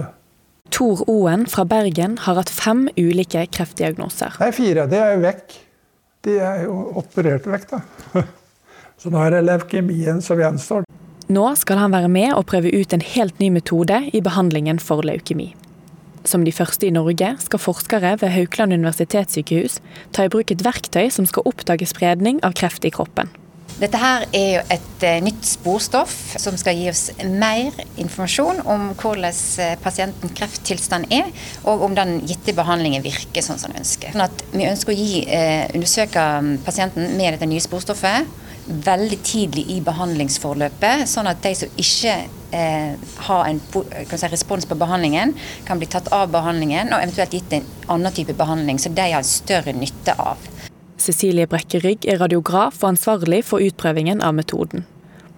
[0.72, 4.40] Tor Oen fra Bergen har hatt fem ulike kreftdiagnoser.
[4.40, 4.88] Nei, fire.
[4.88, 5.60] Det er jo vekk
[6.24, 7.82] de er jo operert vekk, da.
[9.00, 10.86] Så nå er det leukemien som gjenstår.
[11.34, 15.04] Nå skal han være med og prøve ut en helt ny metode i behandlingen for
[15.04, 15.52] leukemi.
[16.24, 19.80] Som de første i Norge skal forskere ved Haukeland universitetssykehus
[20.16, 23.28] ta i bruk et verktøy som skal oppdage spredning av kreft i kroppen.
[23.74, 28.92] Dette her er jo et uh, nytt sporstoff som skal gi oss mer informasjon om
[29.00, 31.32] hvordan uh, pasienten krefttilstand er,
[31.66, 34.14] og om den gitte behandlingen virker sånn som den ønsker.
[34.14, 36.26] Sånn vi ønsker å gi, uh, undersøke
[36.62, 38.30] pasienten med dette nye sporstoffet
[38.64, 42.14] veldig tidlig i behandlingsforløpet, sånn at de som ikke
[43.26, 45.34] har en si, respons på behandlingen,
[45.66, 49.26] kan bli tatt av behandlingen og eventuelt gitt en annen type behandling som de har
[49.26, 50.40] større nytte av.
[51.04, 54.86] Cecilie Brekke Rygg er radiograf og ansvarlig for utprøvingen av metoden.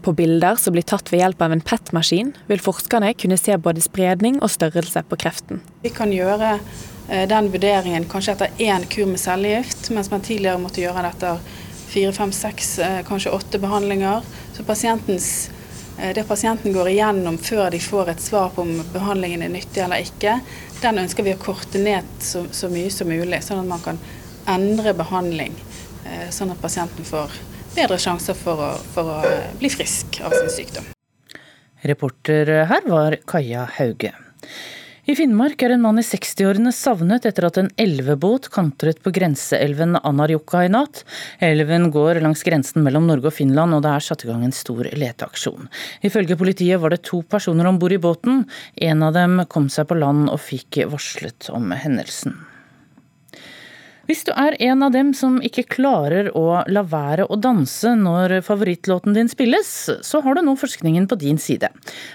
[0.07, 3.83] På bilder som blir tatt ved hjelp av en PET-maskin, vil forskerne kunne se både
[3.83, 5.64] spredning og størrelse på kreften.
[5.83, 10.62] Vi kan gjøre eh, den vurderingen kanskje etter én kur med cellegift, mens man tidligere
[10.62, 11.40] måtte gjøre det etter
[11.88, 14.23] fire, fem, seks, eh, kanskje åtte behandlinger.
[14.54, 19.50] Så eh, det pasienten går igjennom før de får et svar på om behandlingen er
[19.50, 20.38] nyttig eller ikke,
[20.85, 23.98] den ønsker vi å korte ned så, så mye som mulig, sånn at man kan
[24.51, 25.55] endre behandling,
[26.05, 27.35] eh, sånn at pasienten får
[27.77, 30.92] bedre sjanser for å, for å bli frisk av sin sykdom.
[31.87, 34.15] Reporter her var Kaja Hauge.
[35.07, 39.94] I Finnmark er en mann i 60-årene savnet etter at en elvebåt kantret på grenseelven
[40.01, 41.05] Anarjoka i natt.
[41.38, 44.57] Elven går langs grensen mellom Norge og Finland, og det er satt i gang en
[44.57, 45.71] stor leteaksjon.
[46.03, 48.49] Ifølge politiet var det to personer om bord i båten.
[48.75, 52.35] En av dem kom seg på land og fikk varslet om hendelsen.
[54.07, 58.37] Hvis du er en av dem som ikke klarer å la være å danse når
[58.46, 59.71] favorittlåten din spilles,
[60.07, 61.73] så har du nå forskningen på din side.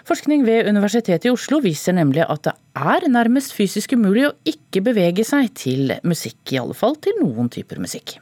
[0.07, 4.85] Forskning ved Universitetet i Oslo viser nemlig at det er nærmest fysisk umulig å ikke
[4.87, 8.15] bevege seg til musikk, i alle fall til noen typer musikk.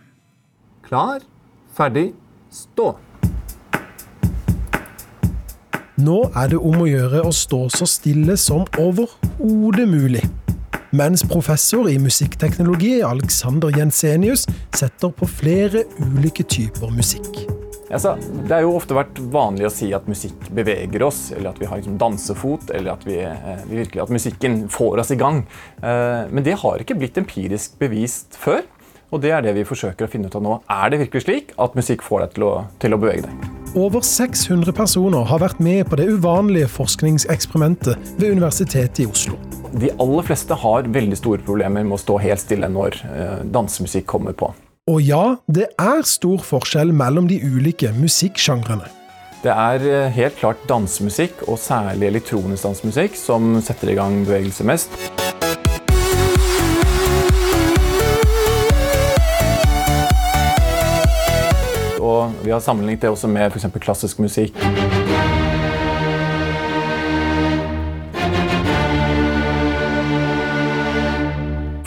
[0.89, 1.22] Klar,
[1.78, 2.09] ferdig,
[2.49, 2.95] stå.
[6.01, 10.26] Nå er det om å gjøre å stå så stille som overhodet mulig
[10.91, 17.43] mens professor i musikkteknologi Alexander Jensenius setter på flere ulike typer musikk.
[17.89, 18.13] Altså,
[18.45, 21.69] det har jo ofte vært vanlig å si at musikk beveger oss, eller at vi
[21.69, 25.41] har liksom dansefot, eller at, vi, eh, vi virkelig, at musikken får oss i gang.
[25.81, 28.61] Eh, men det har ikke blitt empirisk bevist før.
[29.09, 30.59] Og det er det vi forsøker å finne ut av nå.
[30.69, 33.47] Er det virkelig slik at musikk får deg til å, til å bevege deg?
[33.73, 39.49] Over 600 personer har vært med på det uvanlige forskningseksperimentet ved Universitetet i Oslo.
[39.72, 44.07] De aller fleste har veldig store problemer med å stå helt stille når eh, dansemusikk
[44.09, 44.49] kommer på.
[44.89, 48.89] Og ja, det er stor forskjell mellom de ulike musikksjangrene.
[49.43, 54.65] Det er eh, helt klart dansemusikk, og særlig elektronisk dansemusikk, som setter i gang bevegelse
[54.65, 54.97] mest.
[61.99, 63.70] Og vi har sammenlignet det også med f.eks.
[63.86, 64.57] klassisk musikk.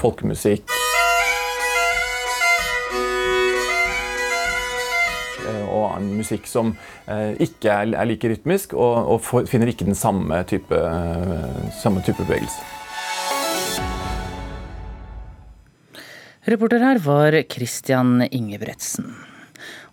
[0.03, 0.67] Folkemusikk.
[5.43, 6.75] Eh, og annen musikk som
[7.07, 12.63] eh, ikke er, like rytmisk, og, finner ikke den samme type, eh, samme type bevegelse.
[16.43, 19.13] Reporter her var Christian Ingebretsen.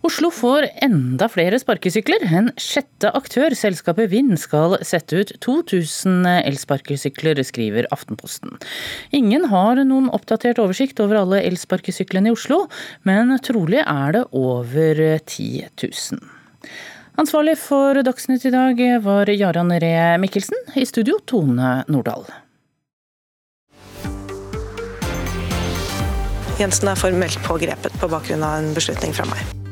[0.00, 2.22] Oslo får enda flere sparkesykler.
[2.32, 8.56] En sjette aktør, selskapet Vind, skal sette ut 2000 elsparkesykler, skriver Aftenposten.
[9.12, 12.62] Ingen har noen oppdatert oversikt over alle elsparkesyklene i Oslo,
[13.04, 16.24] men trolig er det over 10 000.
[17.20, 20.56] Ansvarlig for Dagsnytt i dag var Jaran Ree Mikkelsen.
[20.80, 22.24] I studio Tone Nordahl.
[26.60, 29.69] Jensen er formelt pågrepet på bakgrunn av en beslutning fra meg.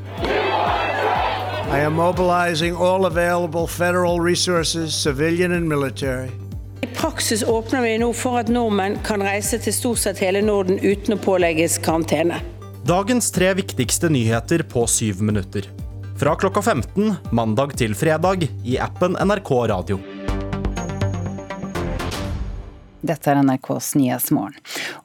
[1.71, 6.31] I am mobilizing all available federal resources, civilian and military.
[6.81, 10.81] I praksis åpner vi nå for at nordmenn kan reise til stort sett hele Norden
[10.81, 12.41] uten å pålegges karantene.
[12.89, 15.69] Dagens tre viktigste nyheter på syv minutter.
[16.16, 20.01] Fra klokka 15 mandag til fredag i appen NRK Radio.
[23.09, 24.57] Dette er NRKs Nyhetsmorgen.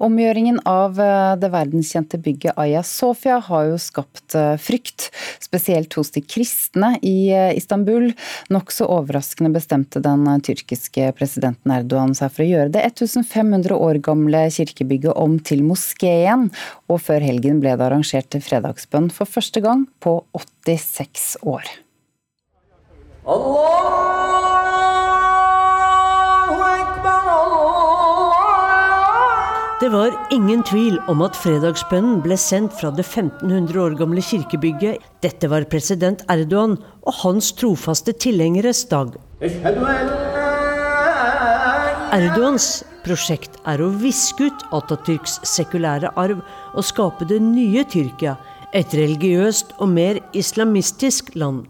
[0.04, 5.12] Omgjøringen av eh, det verdenskjente bygget Aya Sofia har jo skapt eh, frykt,
[5.54, 8.10] spesielt hos de kristne i eh, Istanbul.
[8.54, 14.48] Nokså overraskende bestemte den tyrkiske presidenten Erdogan seg for å gjøre det 1500 år gamle
[14.54, 16.50] kirkebygget om til moskeen,
[16.90, 21.70] og før helgen ble det arrangert fredagsbønn for første gang på 86 år.
[23.24, 24.53] Allah!
[29.84, 35.02] Det var ingen tvil om at fredagsbønnen ble sendt fra det 1500 år gamle kirkebygget.
[35.20, 39.12] Dette var president Erdogan og hans trofaste tilhengeres dag.
[42.16, 42.70] Erdogans
[43.04, 46.40] prosjekt er å viske ut Atatürks sekulære arv
[46.72, 48.38] og skape det nye Tyrkia,
[48.72, 51.66] et religiøst og mer islamistisk land.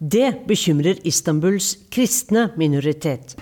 [0.00, 3.36] Det bekymrer Istanbuls kristne minoritet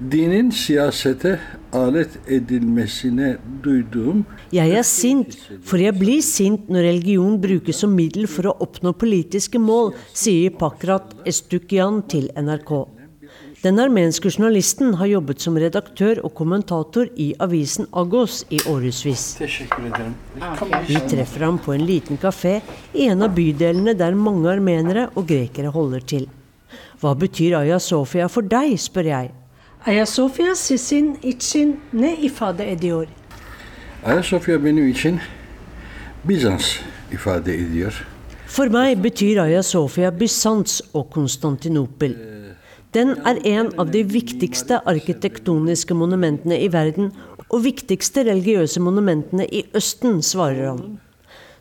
[0.00, 1.38] dinin siyasete
[1.72, 8.26] alet edilmesine duyduğum Jeg er sint, for jeg blir sint når religion brukes som middel
[8.26, 12.86] for å oppnå politiske mål, sier Pakrat Estukyan til NRK.
[13.64, 19.24] Den armenske journalisten har jobbet som redaktør og kommentator i avisen Agos i årevis.
[20.86, 22.60] Vi treffer ham på en liten kafé
[22.94, 26.28] i en av bydelene der mange armenere og grekere holder til.
[27.00, 29.34] Hva betyr Aya Sofia for deg, spør jeg.
[29.86, 33.06] Ayasofya sizin için ne ifade ediyor?
[34.04, 35.20] Ayasofya benim için
[36.24, 36.76] Bizans
[37.12, 38.06] ifade ediyor.
[38.46, 42.16] For meg betyr Ayasofya Bysants og Konstantinopel.
[42.94, 47.12] Den er en av de viktigste arkitektoniske monumentene i verden,
[47.50, 50.98] og viktigste religiøse monumentene i Østen, svarer han.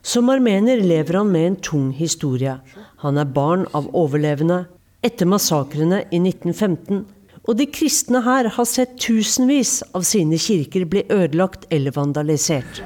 [0.01, 2.57] Som armener lever han med en tung historie.
[2.97, 4.65] Han er barn av overlevende.
[5.03, 7.05] Etter massakrene i 1915
[7.47, 12.83] Og de kristne her har sett tusenvis av sine kirker bli ødelagt eller vandalisert.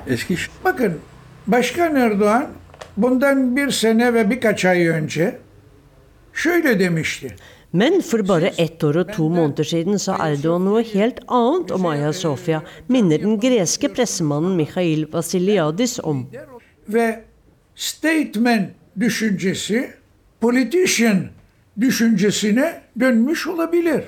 [0.64, 1.00] Bakın
[1.48, 2.48] Başkan Erdoğan
[2.98, 5.38] bundan bir sene ve birkaç ay önce
[6.34, 7.36] şöyle demişti.
[7.74, 11.86] Men for bare ett år og to måneder siden sa Erdogan noe helt annet om
[11.86, 16.28] Aya Sofia, minner den greske pressemannen Mikhail Vasiliadis om.
[16.88, 17.24] Ve
[17.76, 19.90] statement düşüncesi
[20.42, 21.28] politician
[21.80, 24.04] düşüncesine dönmüş olabilir.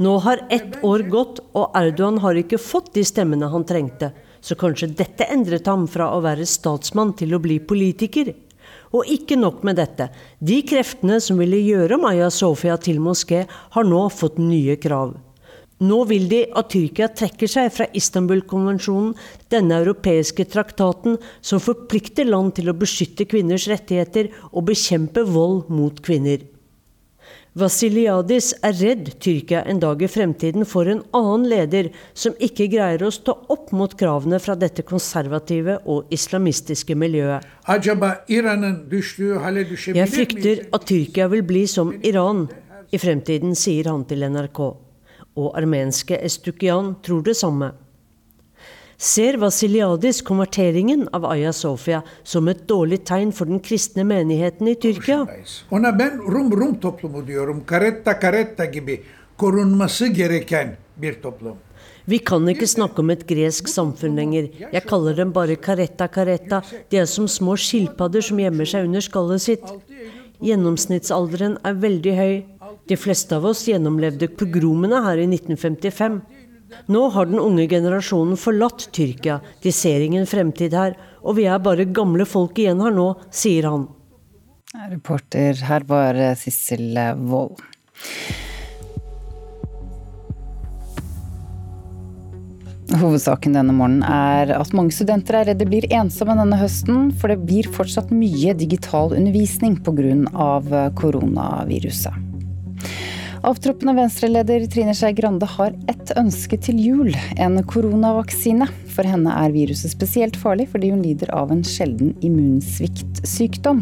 [0.00, 4.14] Nå har ett år gått, og Erdogan har ikke fått de stemmene han trengte.
[4.40, 8.30] Så kanskje dette endret ham fra å være statsmann til å bli politiker.
[8.96, 10.06] Og ikke nok med dette.
[10.40, 15.18] De kreftene som ville gjøre Maya Sofia til moské, har nå fått nye krav.
[15.84, 19.12] Nå vil de at Tyrkia trekker seg fra Istanbul-konvensjonen,
[19.52, 26.00] denne europeiske traktaten som forplikter land til å beskytte kvinners rettigheter og bekjempe vold mot
[26.04, 26.40] kvinner.
[27.58, 33.02] Vasiliadis er redd Tyrkia en dag i fremtiden får en annen leder som ikke greier
[33.02, 37.42] å stå opp mot kravene fra dette konservative og islamistiske miljøet.
[39.98, 42.46] Jeg frykter at Tyrkia vil bli som Iran
[42.94, 44.60] i fremtiden, sier han til NRK.
[45.34, 47.72] Og armenske Estukyan tror det samme.
[49.00, 54.74] Ser Vasiliadis konverteringen av Aya Sofia som et dårlig tegn for den kristne menigheten i
[54.76, 55.22] Tyrkia?
[62.04, 64.50] Vi kan ikke snakke om et gresk samfunn lenger.
[64.68, 66.60] Jeg kaller dem bare karetta karetta.
[66.92, 69.64] De er som små skilpadder som gjemmer seg under skallet sitt.
[70.44, 72.36] Gjennomsnittsalderen er veldig høy.
[72.84, 76.20] De fleste av oss gjennomlevde pogromene her i 1955.
[76.86, 81.62] Nå har den unge generasjonen forlatt Tyrkia, de ser ingen fremtid her, og vi er
[81.62, 83.88] bare gamle folk igjen her nå, sier han.
[84.90, 86.94] Reporter her var Sissel
[87.26, 87.58] Wold.
[92.90, 97.38] Hovedsaken denne morgenen er at mange studenter er redde blir ensomme denne høsten, for det
[97.46, 100.90] blir fortsatt mye digital undervisning pga.
[100.98, 102.26] koronaviruset.
[103.42, 108.66] Avtroppende venstreleder Trine Skei Grande har ett ønske til jul, en koronavaksine.
[108.92, 113.80] For henne er viruset spesielt farlig fordi hun lider av en sjelden immunsviktsykdom.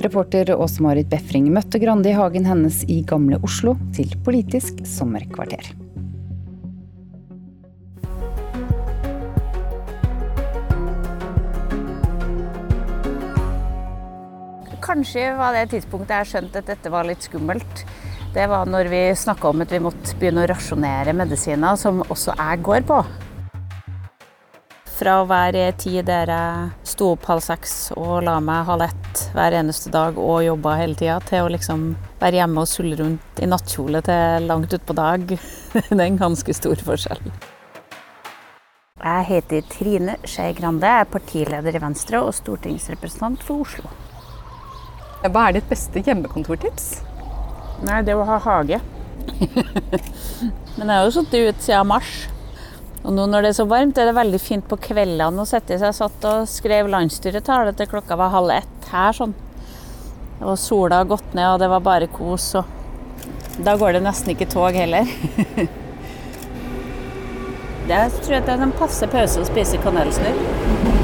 [0.00, 5.68] Reporter Åse Marit Befring møtte Grande i hagen hennes i Gamle Oslo til Politisk sommerkvarter.
[14.84, 17.84] Kanskje var det tidspunktet jeg skjønte at dette var litt skummelt.
[18.34, 22.34] Det var når vi snakka om at vi måtte begynne å rasjonere medisiner, som også
[22.34, 22.96] jeg går på.
[24.94, 28.88] Fra å være ei tid der jeg sto opp halv seks og la meg halv
[28.88, 31.86] ett hver eneste dag og jobba hele tida, til å liksom
[32.18, 35.30] være hjemme og sulle rundt i nattkjole til langt utpå dag.
[35.74, 37.22] Det er en ganske stor forskjell.
[39.04, 43.90] Jeg heter Trine Skei Grande, jeg er partileder i Venstre og stortingsrepresentant for Oslo.
[45.22, 46.96] Hva er ditt beste hjemmekontortips?
[47.84, 48.80] Nei, det å ha hage.
[50.76, 52.12] Men jeg har jo sittet ute siden mars.
[53.04, 55.76] Og nå når det er så varmt, er det veldig fint på kveldene å sette
[55.76, 55.90] seg.
[55.90, 59.36] Jeg satt og skrev landsstyretale til klokka var halv ett her sånn.
[60.40, 62.48] Og sola har gått ned, og det var bare kos.
[62.56, 65.08] Og da går det nesten ikke tog heller.
[67.84, 71.03] Jeg tror jeg det er en passe pause å spise kanelsnurr.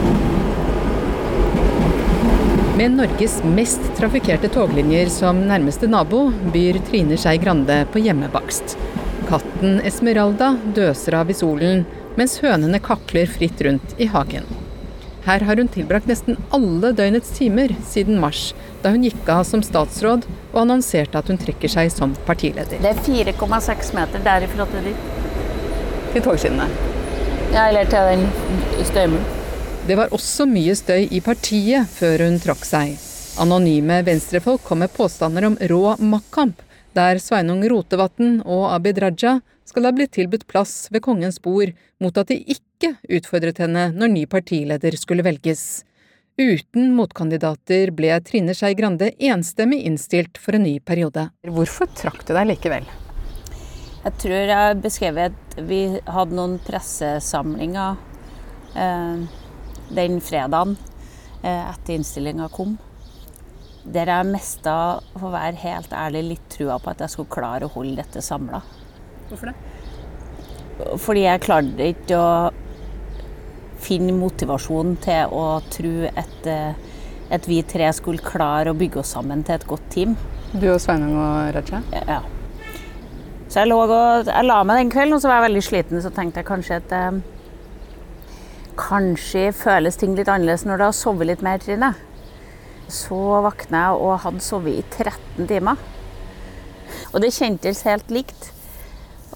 [2.81, 8.72] Med Norges mest trafikkerte toglinjer som nærmeste nabo, byr Trine Skei Grande på hjemmebakst.
[9.28, 11.83] Katten Esmeralda døser av i solen,
[12.16, 14.49] mens hønene kakler fritt rundt i hagen.
[15.26, 19.61] Her har hun tilbrakt nesten alle døgnets timer siden mars, da hun gikk av som
[19.61, 20.24] statsråd
[20.55, 22.81] og annonserte at hun trekker seg som partileder.
[22.81, 23.03] Det er
[23.35, 25.05] 4,6 meter derifra til dit.
[26.14, 26.70] Til togskinnene?
[27.53, 28.26] Ja, eller til den
[28.89, 29.39] støymuren.
[29.87, 32.99] Det var også mye støy i partiet før hun trakk seg.
[33.41, 36.61] Anonyme venstrefolk kom med påstander om rå maktkamp,
[36.93, 41.72] der Sveinung Rotevatn og Abid Raja skal ha blitt tilbudt plass ved kongens bord
[42.03, 45.85] mot at de ikke utfordret henne når ny partileder skulle velges.
[46.41, 51.31] Uten motkandidater ble Trine Skei Grande enstemmig innstilt for en ny periode.
[51.49, 52.87] Hvorfor trakk du deg likevel?
[54.05, 57.99] Jeg tror jeg beskrev at vi hadde noen pressesamlinger
[58.74, 59.28] eh,
[59.95, 60.76] den fredagen
[61.43, 62.76] eh, etter innstillinga kom.
[63.84, 64.74] Der jeg mista,
[65.14, 68.22] for å være helt ærlig, litt trua på at jeg skulle klare å holde dette
[68.24, 68.61] samla.
[69.30, 69.57] Hvorfor det?
[71.01, 72.32] Fordi jeg klarte ikke å
[73.80, 76.74] finne motivasjon til å tro at, eh,
[77.32, 80.16] at vi tre skulle klare å bygge oss sammen til et godt team.
[80.53, 81.82] Du og Sveinung og Raja?
[81.95, 82.20] Ja.
[83.51, 86.03] Så jeg, og, jeg la meg den kvelden, og så var jeg veldig sliten.
[86.03, 87.20] Så tenkte jeg kanskje at eh,
[88.81, 91.93] Kanskje føles ting litt annerledes når du har sovet litt mer, Trine.
[92.91, 95.83] Så våkna jeg og hadde sovet i 13 timer.
[97.12, 98.51] Og det kjentes helt likt.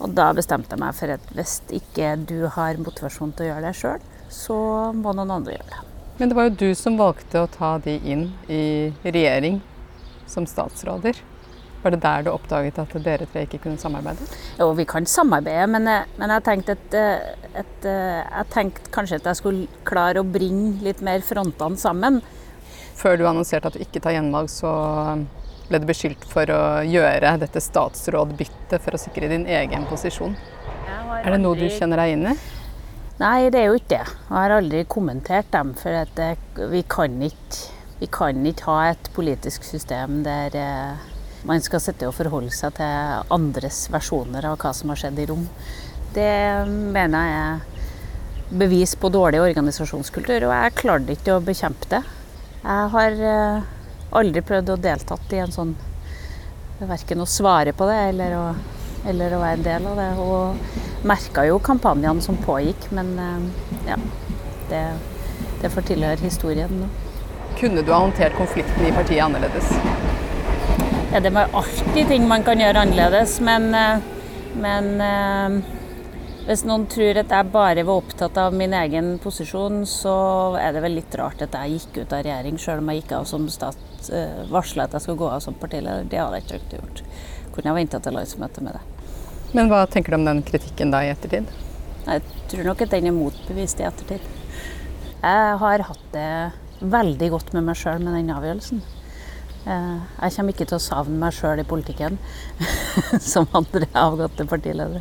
[0.03, 3.67] Og da bestemte jeg meg for at hvis ikke du har motivasjon til å gjøre
[3.69, 4.57] det sjøl, så
[4.97, 5.83] må noen andre gjøre det.
[6.19, 8.65] Men det var jo du som valgte å ta de inn i
[9.05, 9.61] regjering
[10.31, 11.19] som statsråder.
[11.85, 14.25] Var det der du oppdaget at dere tre ikke kunne samarbeide?
[14.57, 16.97] Jo, vi kan samarbeide, men, jeg, men jeg, tenkte at,
[17.61, 22.23] at, jeg tenkte kanskje at jeg skulle klare å bringe litt mer frontene sammen.
[22.97, 24.73] Før du annonserte at du ikke tar gjenvalg, så
[25.69, 30.37] ble du beskyldt for å gjøre dette statsrådbyttet for å sikre din egen posisjon.
[31.21, 32.35] Er det noe du kjenner deg inn i?
[33.21, 34.05] Nei, det er jo ikke det.
[34.05, 35.73] Jeg har aldri kommentert dem.
[35.79, 36.33] For det,
[36.73, 37.61] vi, kan ikke,
[38.01, 41.11] vi, kan ikke, ha et politisk system der eh,
[41.45, 45.27] man skal sitte og forholde seg til andres versjoner av hva som har skjedd i
[45.29, 45.47] rom.
[46.15, 46.33] Det
[46.69, 52.03] mener jeg er bevis på dårlig organisasjonskultur, og jeg klarte ikke å bekjempe det.
[52.65, 53.67] Jeg har eh,
[54.15, 55.75] aldri prøvd å deltatt i en sånn
[56.85, 58.43] Verken å svare på det eller å,
[59.09, 60.09] eller å være en del av det.
[60.21, 64.01] Og merka jo kampanjene som pågikk, men eh, ja.
[64.69, 64.83] Det,
[65.63, 66.91] det får tilhøre historien nå.
[67.61, 69.71] Kunne du ha håndtert konflikten i partiet annerledes?
[71.15, 74.01] Ja, det er alltid ting man kan gjøre annerledes, men, eh,
[74.59, 75.59] men eh,
[76.49, 80.15] hvis noen tror at jeg bare var opptatt av min egen posisjon, så
[80.59, 83.15] er det vel litt rart at jeg gikk ut av regjering, selv om jeg gikk
[83.21, 86.11] av som stat, eh, varsla at jeg skulle gå av som partileder.
[86.11, 87.05] Det hadde jeg ikke gjort.
[87.55, 89.15] Kunne jeg venta til landsmøtet med det.
[89.55, 91.55] Men hva tenker du om den kritikken da i ettertid?
[92.09, 94.27] Jeg tror nok at den er motbevist i ettertid.
[95.23, 96.29] Jeg har hatt det
[96.83, 98.83] veldig godt med meg sjøl med den avgjørelsen.
[99.65, 102.19] Eh, jeg kommer ikke til å savne meg sjøl i politikken,
[103.33, 105.01] som andre avgåtte partiledere.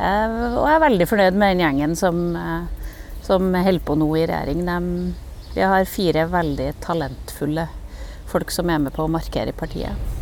[0.00, 2.94] Eh, og jeg er veldig fornøyd med den gjengen som, eh,
[3.26, 4.64] som holder på nå i regjering.
[4.64, 4.78] De,
[5.52, 7.66] vi har fire veldig talentfulle
[8.30, 10.16] folk som er med på å markere partiet.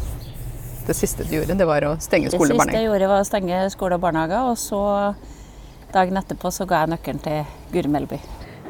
[0.89, 2.65] Det siste du gjorde, det var å stenge skole og barnehage?
[2.65, 4.41] Det siste jeg gjorde, var å stenge skole og barnehage.
[4.49, 4.83] Og så
[5.93, 8.19] dagen etterpå så ga jeg nøkkelen til Guri Melby.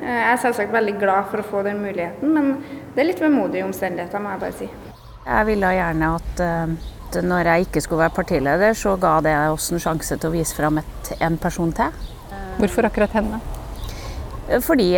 [0.02, 2.52] Jeg er selvsagt veldig glad for å få den muligheten, men
[2.94, 4.68] det er litt vemodige omstendigheter, må jeg bare si.
[5.28, 9.68] Jeg ville gjerne at, at når jeg ikke skulle være partileder, så ga det oss
[9.72, 11.92] en sjanse til å vise fram et, en person til.
[12.58, 13.40] Hvorfor akkurat henne?
[14.64, 14.94] Fordi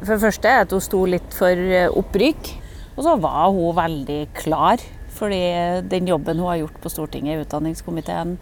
[0.00, 1.60] For det første at hun sto litt for
[2.00, 2.54] opprykk.
[2.96, 4.80] Og så var hun veldig klar.
[5.18, 5.42] Fordi
[5.90, 8.36] den jobben hun har gjort på Stortinget i utdanningskomiteen,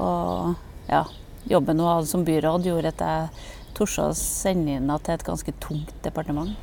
[0.00, 0.54] og
[0.88, 1.02] ja,
[1.50, 3.28] jobben hun hadde som byråd, gjorde at jeg
[3.76, 6.54] torde å sende henne til et ganske tungt departement.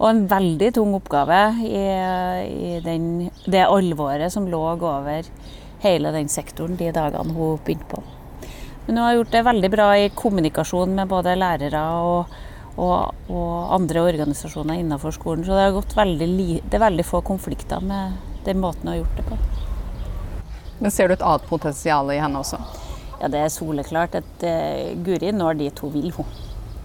[0.00, 1.82] Og en veldig tung oppgave i,
[2.44, 5.28] i den, det alvoret som lå over
[5.84, 8.02] hele den sektoren de dagene hun begynte på.
[8.86, 12.34] Men hun har gjort det veldig bra i kommunikasjon med både lærere og,
[12.76, 15.44] og, og andre organisasjoner innenfor skolen.
[15.46, 19.02] Så det, har gått veldig, det er veldig få konflikter med den måten hun har
[19.02, 19.38] gjort det på.
[20.82, 22.58] Men ser du et annet potensial i henne også?
[23.22, 26.28] Ja, det er soleklart at uh, Guri når dit hun vil, hun.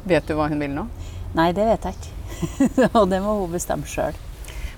[0.08, 0.86] Vet du hva hun vil nå?
[1.36, 2.19] Nei, det vet jeg ikke.
[2.98, 4.18] og det må hun bestemme sjøl.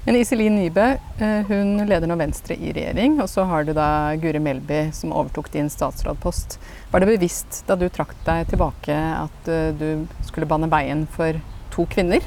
[0.01, 0.86] Men Iselin Nybø
[1.22, 5.14] eh, hun leder nå Venstre i regjering, og så har du da Guri Melby som
[5.14, 6.57] overtok din statsrådpost.
[6.89, 11.38] Var det bevisst da du trakk deg tilbake at eh, du skulle bane veien for
[11.74, 12.26] to kvinner?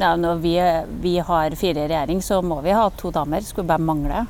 [0.00, 0.54] Ja, når vi,
[1.04, 3.44] vi har fire i regjering, så må vi ha to damer.
[3.44, 4.24] Skulle bare mangle.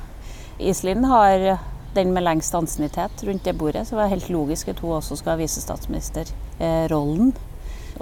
[0.59, 1.61] Iselin har
[1.95, 5.15] den med lengst ansiennitet rundt det bordet, så det var helt logisk at hun også
[5.21, 7.31] skal ha visestatsministerrollen.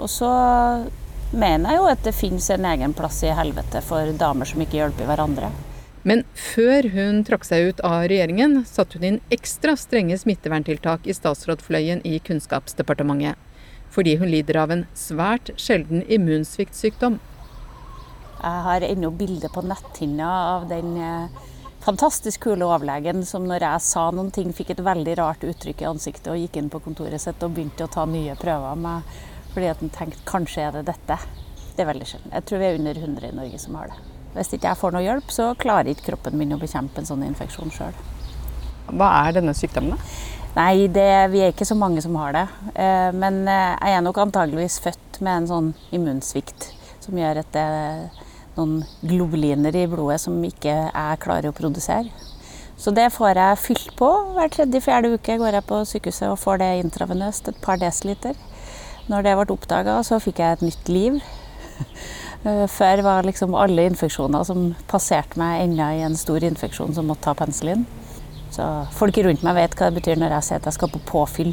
[0.00, 0.32] Og så
[1.32, 4.78] mener jeg jo at det finnes en egen plass i helvete for damer som ikke
[4.78, 5.50] hjelper hverandre.
[6.02, 11.14] Men før hun trakk seg ut av regjeringen, satte hun inn ekstra strenge smitteverntiltak i
[11.14, 13.38] statsrådfløyen i Kunnskapsdepartementet.
[13.92, 17.20] Fordi hun lider av en svært sjelden immunsviktsykdom.
[18.42, 21.42] Jeg har ennå bilde på netthinna av den eh,
[21.84, 25.90] fantastisk kule overlegen som når jeg sa noen ting, fikk et veldig rart uttrykk i
[25.92, 29.20] ansiktet og gikk inn på kontoret sitt og begynte å ta nye prøver med
[29.52, 31.18] fordi at en tenkte kanskje er det dette.
[31.72, 32.32] Det er veldig sjelden.
[32.34, 34.00] Jeg tror vi er under 100 i Norge som har det.
[34.32, 37.24] Hvis ikke jeg får noe hjelp, så klarer ikke kroppen min å bekjempe en sånn
[37.26, 37.96] infeksjon sjøl.
[38.92, 40.30] Hva er denne sykdommen, da?
[40.52, 42.44] Nei, det, vi er ikke så mange som har det.
[42.74, 46.68] Eh, men eh, jeg er nok antageligvis født med en sånn immunsvikt
[47.02, 48.02] som gjør at det er
[48.58, 52.12] noen globuliner i blodet som ikke jeg klarer å produsere.
[52.76, 55.38] Så det får jeg fylt på hver tredje-fjerde uke.
[55.40, 58.36] Går jeg på sykehuset og får det intravenøst, et par desiliter.
[59.12, 61.22] Når det ble oppdaga, så fikk jeg et nytt liv.
[62.42, 67.06] Eh, før var liksom alle infeksjoner som passerte meg, enda i en stor infeksjon som
[67.06, 67.84] måtte ta penicillin.
[68.50, 68.64] Så
[68.98, 71.52] folk rundt meg vet hva det betyr når jeg sier at jeg skal på påfyll.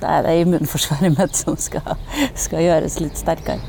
[0.00, 1.92] Da er det immunforsvaret mitt som skal,
[2.32, 3.60] skal gjøres litt sterkere.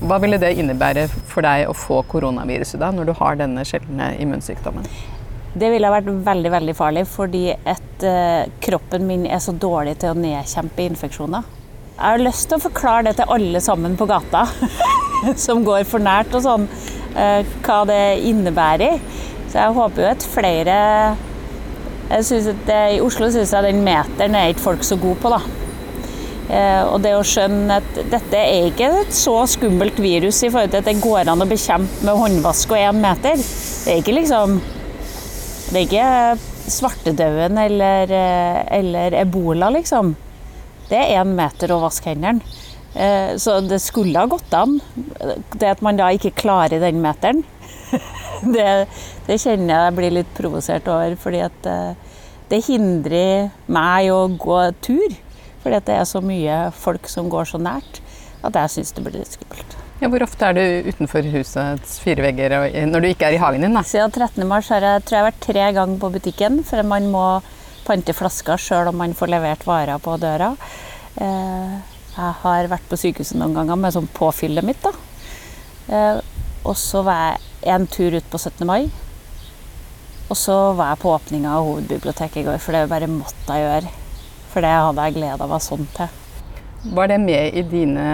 [0.00, 4.08] Hva ville det innebære for deg å få koronaviruset da, når du har denne sjeldne
[4.24, 4.88] immunsykdommen?
[5.52, 10.14] Det ville vært veldig veldig farlig, fordi at uh, kroppen min er så dårlig til
[10.14, 11.44] å nedkjempe infeksjoner.
[11.94, 14.46] Jeg har lyst til å forklare det til alle sammen på gata
[15.46, 16.64] som går for nært og sånn,
[17.14, 18.98] uh, hva det innebærer.
[19.46, 20.78] Så jeg håper jo at flere
[22.10, 25.18] jeg synes at det, I Oslo syns jeg den meteren er ikke folk så gode
[25.22, 25.40] på, da.
[26.44, 30.74] Eh, og det å skjønne at dette er ikke et så skummelt virus i forhold
[30.74, 33.40] til at det går an å bekjempe med håndvask og én meter.
[33.40, 34.58] Det er ikke liksom
[35.64, 40.12] Det er ikke svartedauden eller, eh, eller, ebola, liksom.
[40.94, 42.44] Det er én meter å vaske hendene.
[42.94, 44.78] Eh, så det skulle ha gått an.
[45.58, 47.42] Det at man da ikke klarer den meteren,
[48.54, 48.86] det,
[49.26, 51.16] det, kjenner jeg blir litt provosert over.
[51.18, 52.20] fordi at eh,
[52.52, 55.16] det hindrer meg å gå tur.
[55.64, 57.98] Fordi at det er så mye folk som går så nært
[58.44, 59.76] at jeg syns det blir litt skummelt.
[60.02, 62.54] Ja, hvor ofte er du utenfor husets fire vegger
[62.90, 63.74] når du ikke er i hagen din?
[63.74, 63.82] da?
[63.88, 64.46] Siden 13.
[64.46, 67.26] mars har jeg, tror jeg vært tre ganger på butikken, for man må
[67.86, 70.54] pante flasker sjøl om man får levert varer på døra.
[71.20, 71.74] Eh,
[72.14, 74.82] jeg har vært på sykehuset noen ganger med sånn påfyllet mitt.
[74.82, 74.92] da.
[75.88, 76.20] Eh,
[76.64, 78.64] og så var jeg en tur ut på 17.
[78.66, 78.90] mai.
[80.30, 83.66] Og så var jeg på åpninga av hovedbiblioteket i går, for det bare måtte jeg
[83.66, 83.92] gjøre.
[84.54, 86.20] For det hadde jeg gleda meg sånn til.
[86.94, 88.08] Var det med i dine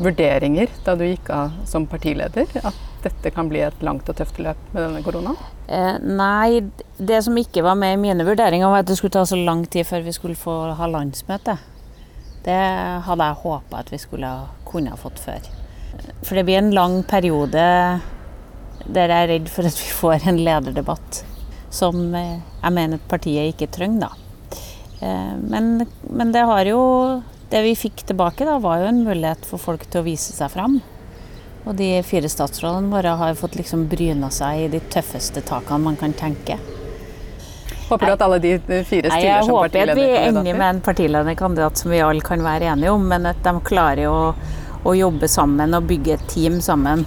[0.00, 2.48] vurderinger da du gikk av som partileder?
[2.64, 2.76] At
[3.06, 5.38] dette kan bli et langt og tøft løp med denne koronaen?
[5.70, 6.60] Eh, nei,
[6.98, 9.64] det som ikke var med i mine vurderinger, var at det skulle ta så lang
[9.70, 11.56] tid før vi skulle få ha landsmøte.
[12.44, 12.60] Det
[13.06, 14.30] hadde jeg håpa at vi skulle
[14.68, 15.50] kunne ha fått før.
[16.22, 17.66] For det blir en lang periode
[18.90, 21.24] der jeg er redd for at vi får en lederdebatt
[21.70, 24.56] som eh, jeg mener partiet ikke trenger, da.
[25.00, 26.80] Eh, men, men, det har jo
[27.50, 30.52] Det vi fikk tilbake, da, var jo en mulighet for folk til å vise seg
[30.52, 30.76] fram.
[31.68, 35.98] Og de fire statsrådene våre har fått liksom bryna seg i de tøffeste takene man
[36.00, 36.56] kan tenke.
[37.90, 38.52] Håper du at alle de
[38.86, 39.78] fire stiller som partilederkandidater?
[39.78, 42.92] Jeg håper at vi er enige med en partilederkandidat som vi alle kan være enige
[42.94, 44.20] om, men at de klarer å,
[44.86, 47.02] å jobbe sammen og bygge et team sammen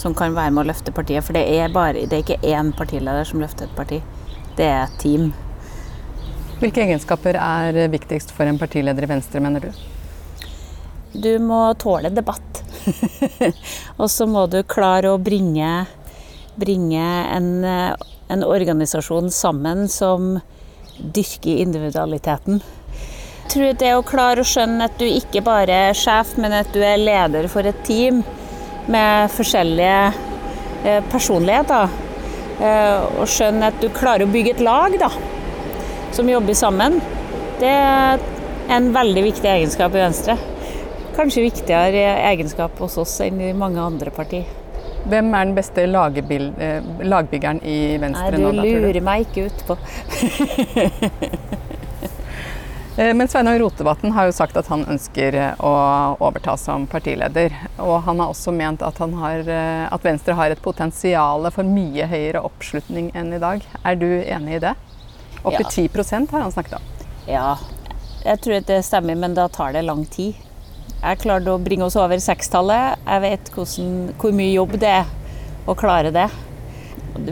[0.00, 1.26] som kan være med å løfte partiet.
[1.26, 4.00] For det er, bare, det er ikke én partileder som løfter et parti,
[4.56, 5.30] det er et team.
[6.60, 9.84] Hvilke egenskaper er viktigst for en partileder i Venstre, mener du?
[11.12, 12.59] Du må tåle debatt.
[14.00, 15.84] og så må du klare å bringe,
[16.60, 20.36] bringe en, en organisasjon sammen som
[21.00, 22.60] dyrker individualiteten.
[23.40, 26.70] Jeg tror det å klare å skjønne at du ikke bare er sjef, men at
[26.74, 28.22] du er leder for et team,
[28.90, 30.12] med forskjellige
[30.86, 31.90] eh, personligheter.
[32.60, 35.10] Eh, og skjønne at du klarer å bygge et lag da,
[36.14, 37.00] som jobber sammen.
[37.60, 38.22] Det er
[38.70, 40.36] en veldig viktig egenskap i Venstre.
[41.16, 44.48] Kanskje viktigere egenskap hos oss enn i mange andre partier.
[45.08, 48.52] Hvem er den beste eh, lagbyggeren i Venstre Nei, nå?
[48.60, 49.78] Du lurer meg ikke utpå.
[52.98, 55.70] Eh, men Sveinung Rotevatn har jo sagt at han ønsker eh, å
[56.26, 57.54] overta som partileder.
[57.78, 59.46] Og han har også ment at, har,
[59.94, 63.62] at Venstre har et potensial for mye høyere oppslutning enn i dag.
[63.86, 64.74] Er du enig i det?
[65.44, 65.86] Opp til ja.
[65.94, 66.90] 10% har han snakket om.
[67.30, 67.54] Ja,
[68.26, 70.36] jeg tror det stemmer, men da tar det lang tid.
[71.00, 73.00] Jeg klarte å bringe oss over sekstallet.
[73.06, 75.06] Jeg vet hvordan, hvor mye jobb det er
[75.64, 76.26] å klare det.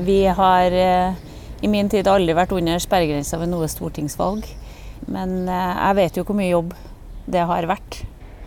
[0.06, 0.72] Vi har
[1.60, 4.46] i min tid aldri vært under sperregrensa ved noe stortingsvalg.
[5.08, 6.74] Men eh, jeg vet jo hvor mye jobb
[7.28, 8.02] det har vært.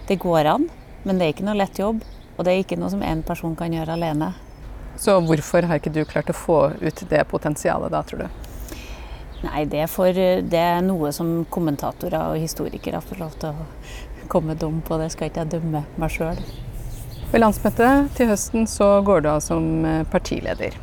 [0.10, 0.68] Det går an,
[1.06, 2.02] men det er ikke noe lett jobb.
[2.38, 4.32] Og det er ikke noe som én person kan gjøre alene.
[5.02, 8.51] Så hvorfor har ikke du klart å få ut det potensialet da, tror du?
[9.42, 14.28] Nei, det er, for, det er noe som kommentatorer og historikere får lov til å
[14.30, 15.00] komme dum på.
[15.02, 16.38] Det skal ikke jeg dømme meg sjøl.
[17.32, 20.78] Ved landsmøtet til høsten så går du av som eh, partileder.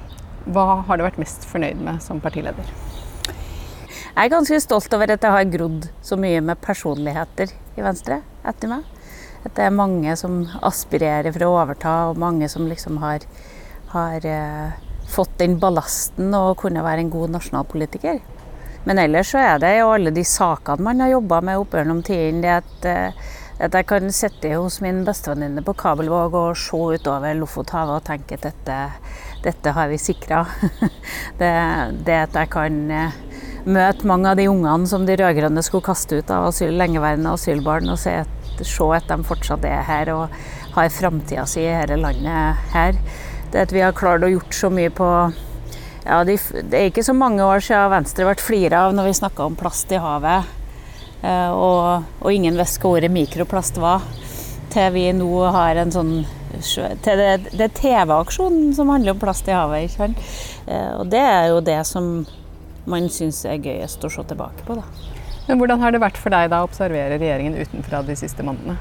[0.49, 2.67] Hva har du vært mest fornøyd med som partileder?
[3.29, 8.23] Jeg er ganske stolt over at jeg har grodd så mye med personligheter i Venstre
[8.49, 8.87] etter meg.
[9.47, 13.23] At det er mange som aspirerer for å overta, og mange som liksom har,
[13.93, 14.81] har eh,
[15.13, 18.19] fått den ballasten og kunne være en god nasjonalpolitiker.
[18.89, 21.99] Men ellers så er det jo alle de sakene man har jobba med opp gjennom
[22.03, 22.41] tiden.
[22.41, 23.27] Det at, eh,
[23.61, 28.39] at, jeg kan sitte hos min bestevenninne på Kabelvåg og se utover Lofothavet og tenke
[28.39, 28.79] at dette,
[29.45, 30.47] dette har vi sikra.
[31.41, 31.53] det,
[32.07, 33.19] det, at jeg kan eh,
[33.69, 37.93] møte mange av de ungene som de rød-grønne skulle kaste ut av asyl, lengeværende asylbarn,
[37.93, 40.41] og se at, se at de fortsatt er her og
[40.79, 42.97] har framtida si i dette landet her.
[43.53, 45.13] Det at vi har klart å gjort så mye på
[46.09, 46.39] Ja, det
[46.73, 49.91] er ikke så mange år siden Venstre ble flira av når vi snakka om plast
[49.93, 50.47] i havet.
[51.21, 54.07] Eh, og, og ingen visste hva ordet mikroplast var.
[54.73, 56.15] Til vi nå har en sånn
[57.05, 59.85] til det, det TV-aksjonen som handler om plast i havet.
[59.85, 60.25] Ikke sant?
[60.65, 62.13] Eh, og det er jo det som
[62.89, 64.79] man syns er gøyest å se tilbake på.
[64.81, 64.87] Da.
[65.45, 68.79] Men Hvordan har det vært for deg da å observere regjeringen utenfra de siste månedene?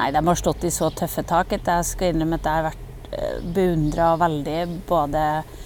[0.00, 2.72] Nei, De har stått i så tøffe tak at jeg skal innrømme at jeg har
[2.72, 4.58] vært beundra veldig
[4.88, 5.63] både Eh,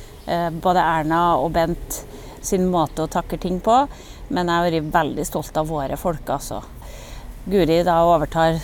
[0.63, 2.03] både Erna og Bent
[2.45, 3.81] sin måte å takle ting på.
[4.29, 6.63] Men jeg har vært veldig stolt av våre folk, altså.
[7.49, 8.59] Guri da overtar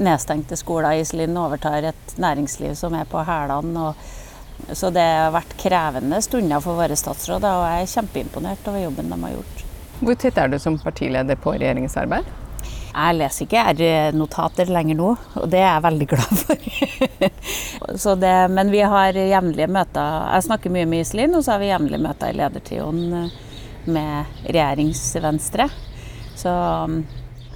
[0.00, 3.92] nedstengte skoler, Iselin overtar et næringsliv som er på hælene.
[4.72, 9.10] Så det har vært krevende stunder for våre statsråder, og jeg er kjempeimponert over jobben
[9.10, 9.64] de har gjort.
[10.02, 12.30] Hvor tett er du som partileder på regjeringens arbeid?
[12.92, 16.66] Jeg leser ikke R-notater lenger nå, og det er jeg veldig glad for.
[18.16, 20.28] det, men vi har jevnlige møter.
[20.34, 23.34] Jeg snakker mye med Iselin, og så har vi jevnlige møter i ledertrioen eh,
[23.84, 25.68] med regjeringsvenstre.
[26.38, 26.52] Så,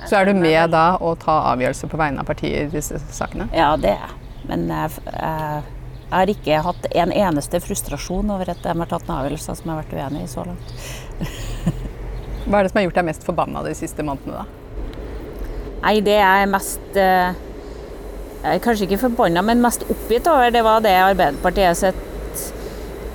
[0.05, 3.49] så er du med da å ta avgjørelser på vegne av partiet i disse sakene?
[3.57, 4.13] Ja, det er.
[4.47, 5.63] Men jeg, jeg,
[6.03, 9.71] jeg, har ikke hatt en eneste frustrasjon over at de har tatt en avgjørelse som
[9.71, 10.77] jeg har vært uenig i så langt.
[12.47, 14.63] Hva er det som har gjort deg mest forbanna de siste månedene, da?
[15.87, 17.46] Nei, det jeg er mest eh,
[18.43, 22.43] Jeg er kanskje ikke forbanna, men mest oppgitt over, det var det Arbeiderpartiet sett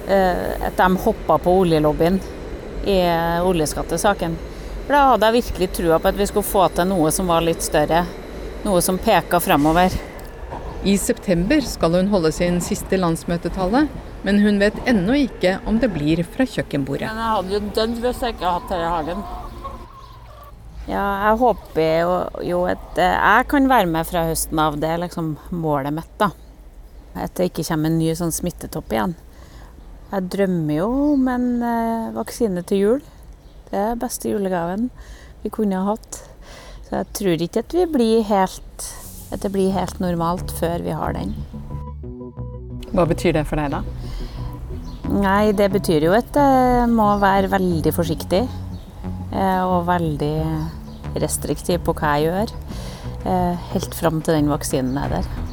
[0.09, 2.19] eh, At de hoppa på oljelobbyen
[2.89, 2.97] i
[3.45, 4.37] oljeskattesaken.
[4.85, 7.45] For da hadde jeg virkelig trua på at vi skulle få til noe som var
[7.45, 8.05] litt større.
[8.65, 9.93] Noe som peka fremover.
[10.83, 13.85] I september skal hun holde sin siste landsmøtetale,
[14.25, 17.05] men hun vet ennå ikke om det blir fra kjøkkenbordet.
[17.05, 19.23] Men jeg hadde jo dødd hvis jeg ikke hadde hatt Terje Hagen.
[20.89, 22.13] Ja, jeg håper jo,
[22.47, 24.79] jo, at eh, jeg kan være med fra høsten av.
[24.81, 26.31] Det er liksom målet mitt, da.
[27.13, 29.13] At det ikke kommer en ny sånn smittetopp igjen.
[30.11, 33.05] Jeg drømmer jo om en eh, vaksine til jul.
[33.69, 34.89] Det er beste julegaven
[35.45, 36.23] vi kunne ha hatt.
[36.87, 38.87] Så jeg tror ikke at, vi blir helt,
[39.31, 41.37] at det blir helt normalt før vi har den.
[42.91, 43.85] Hva betyr det for deg, da?
[45.11, 48.43] Nei, Det betyr jo at jeg må være veldig forsiktig.
[49.31, 50.35] Eh, og veldig
[51.21, 52.53] restriktiv på hva jeg gjør.
[53.21, 55.50] Eh, helt fram til den vaksinen er der.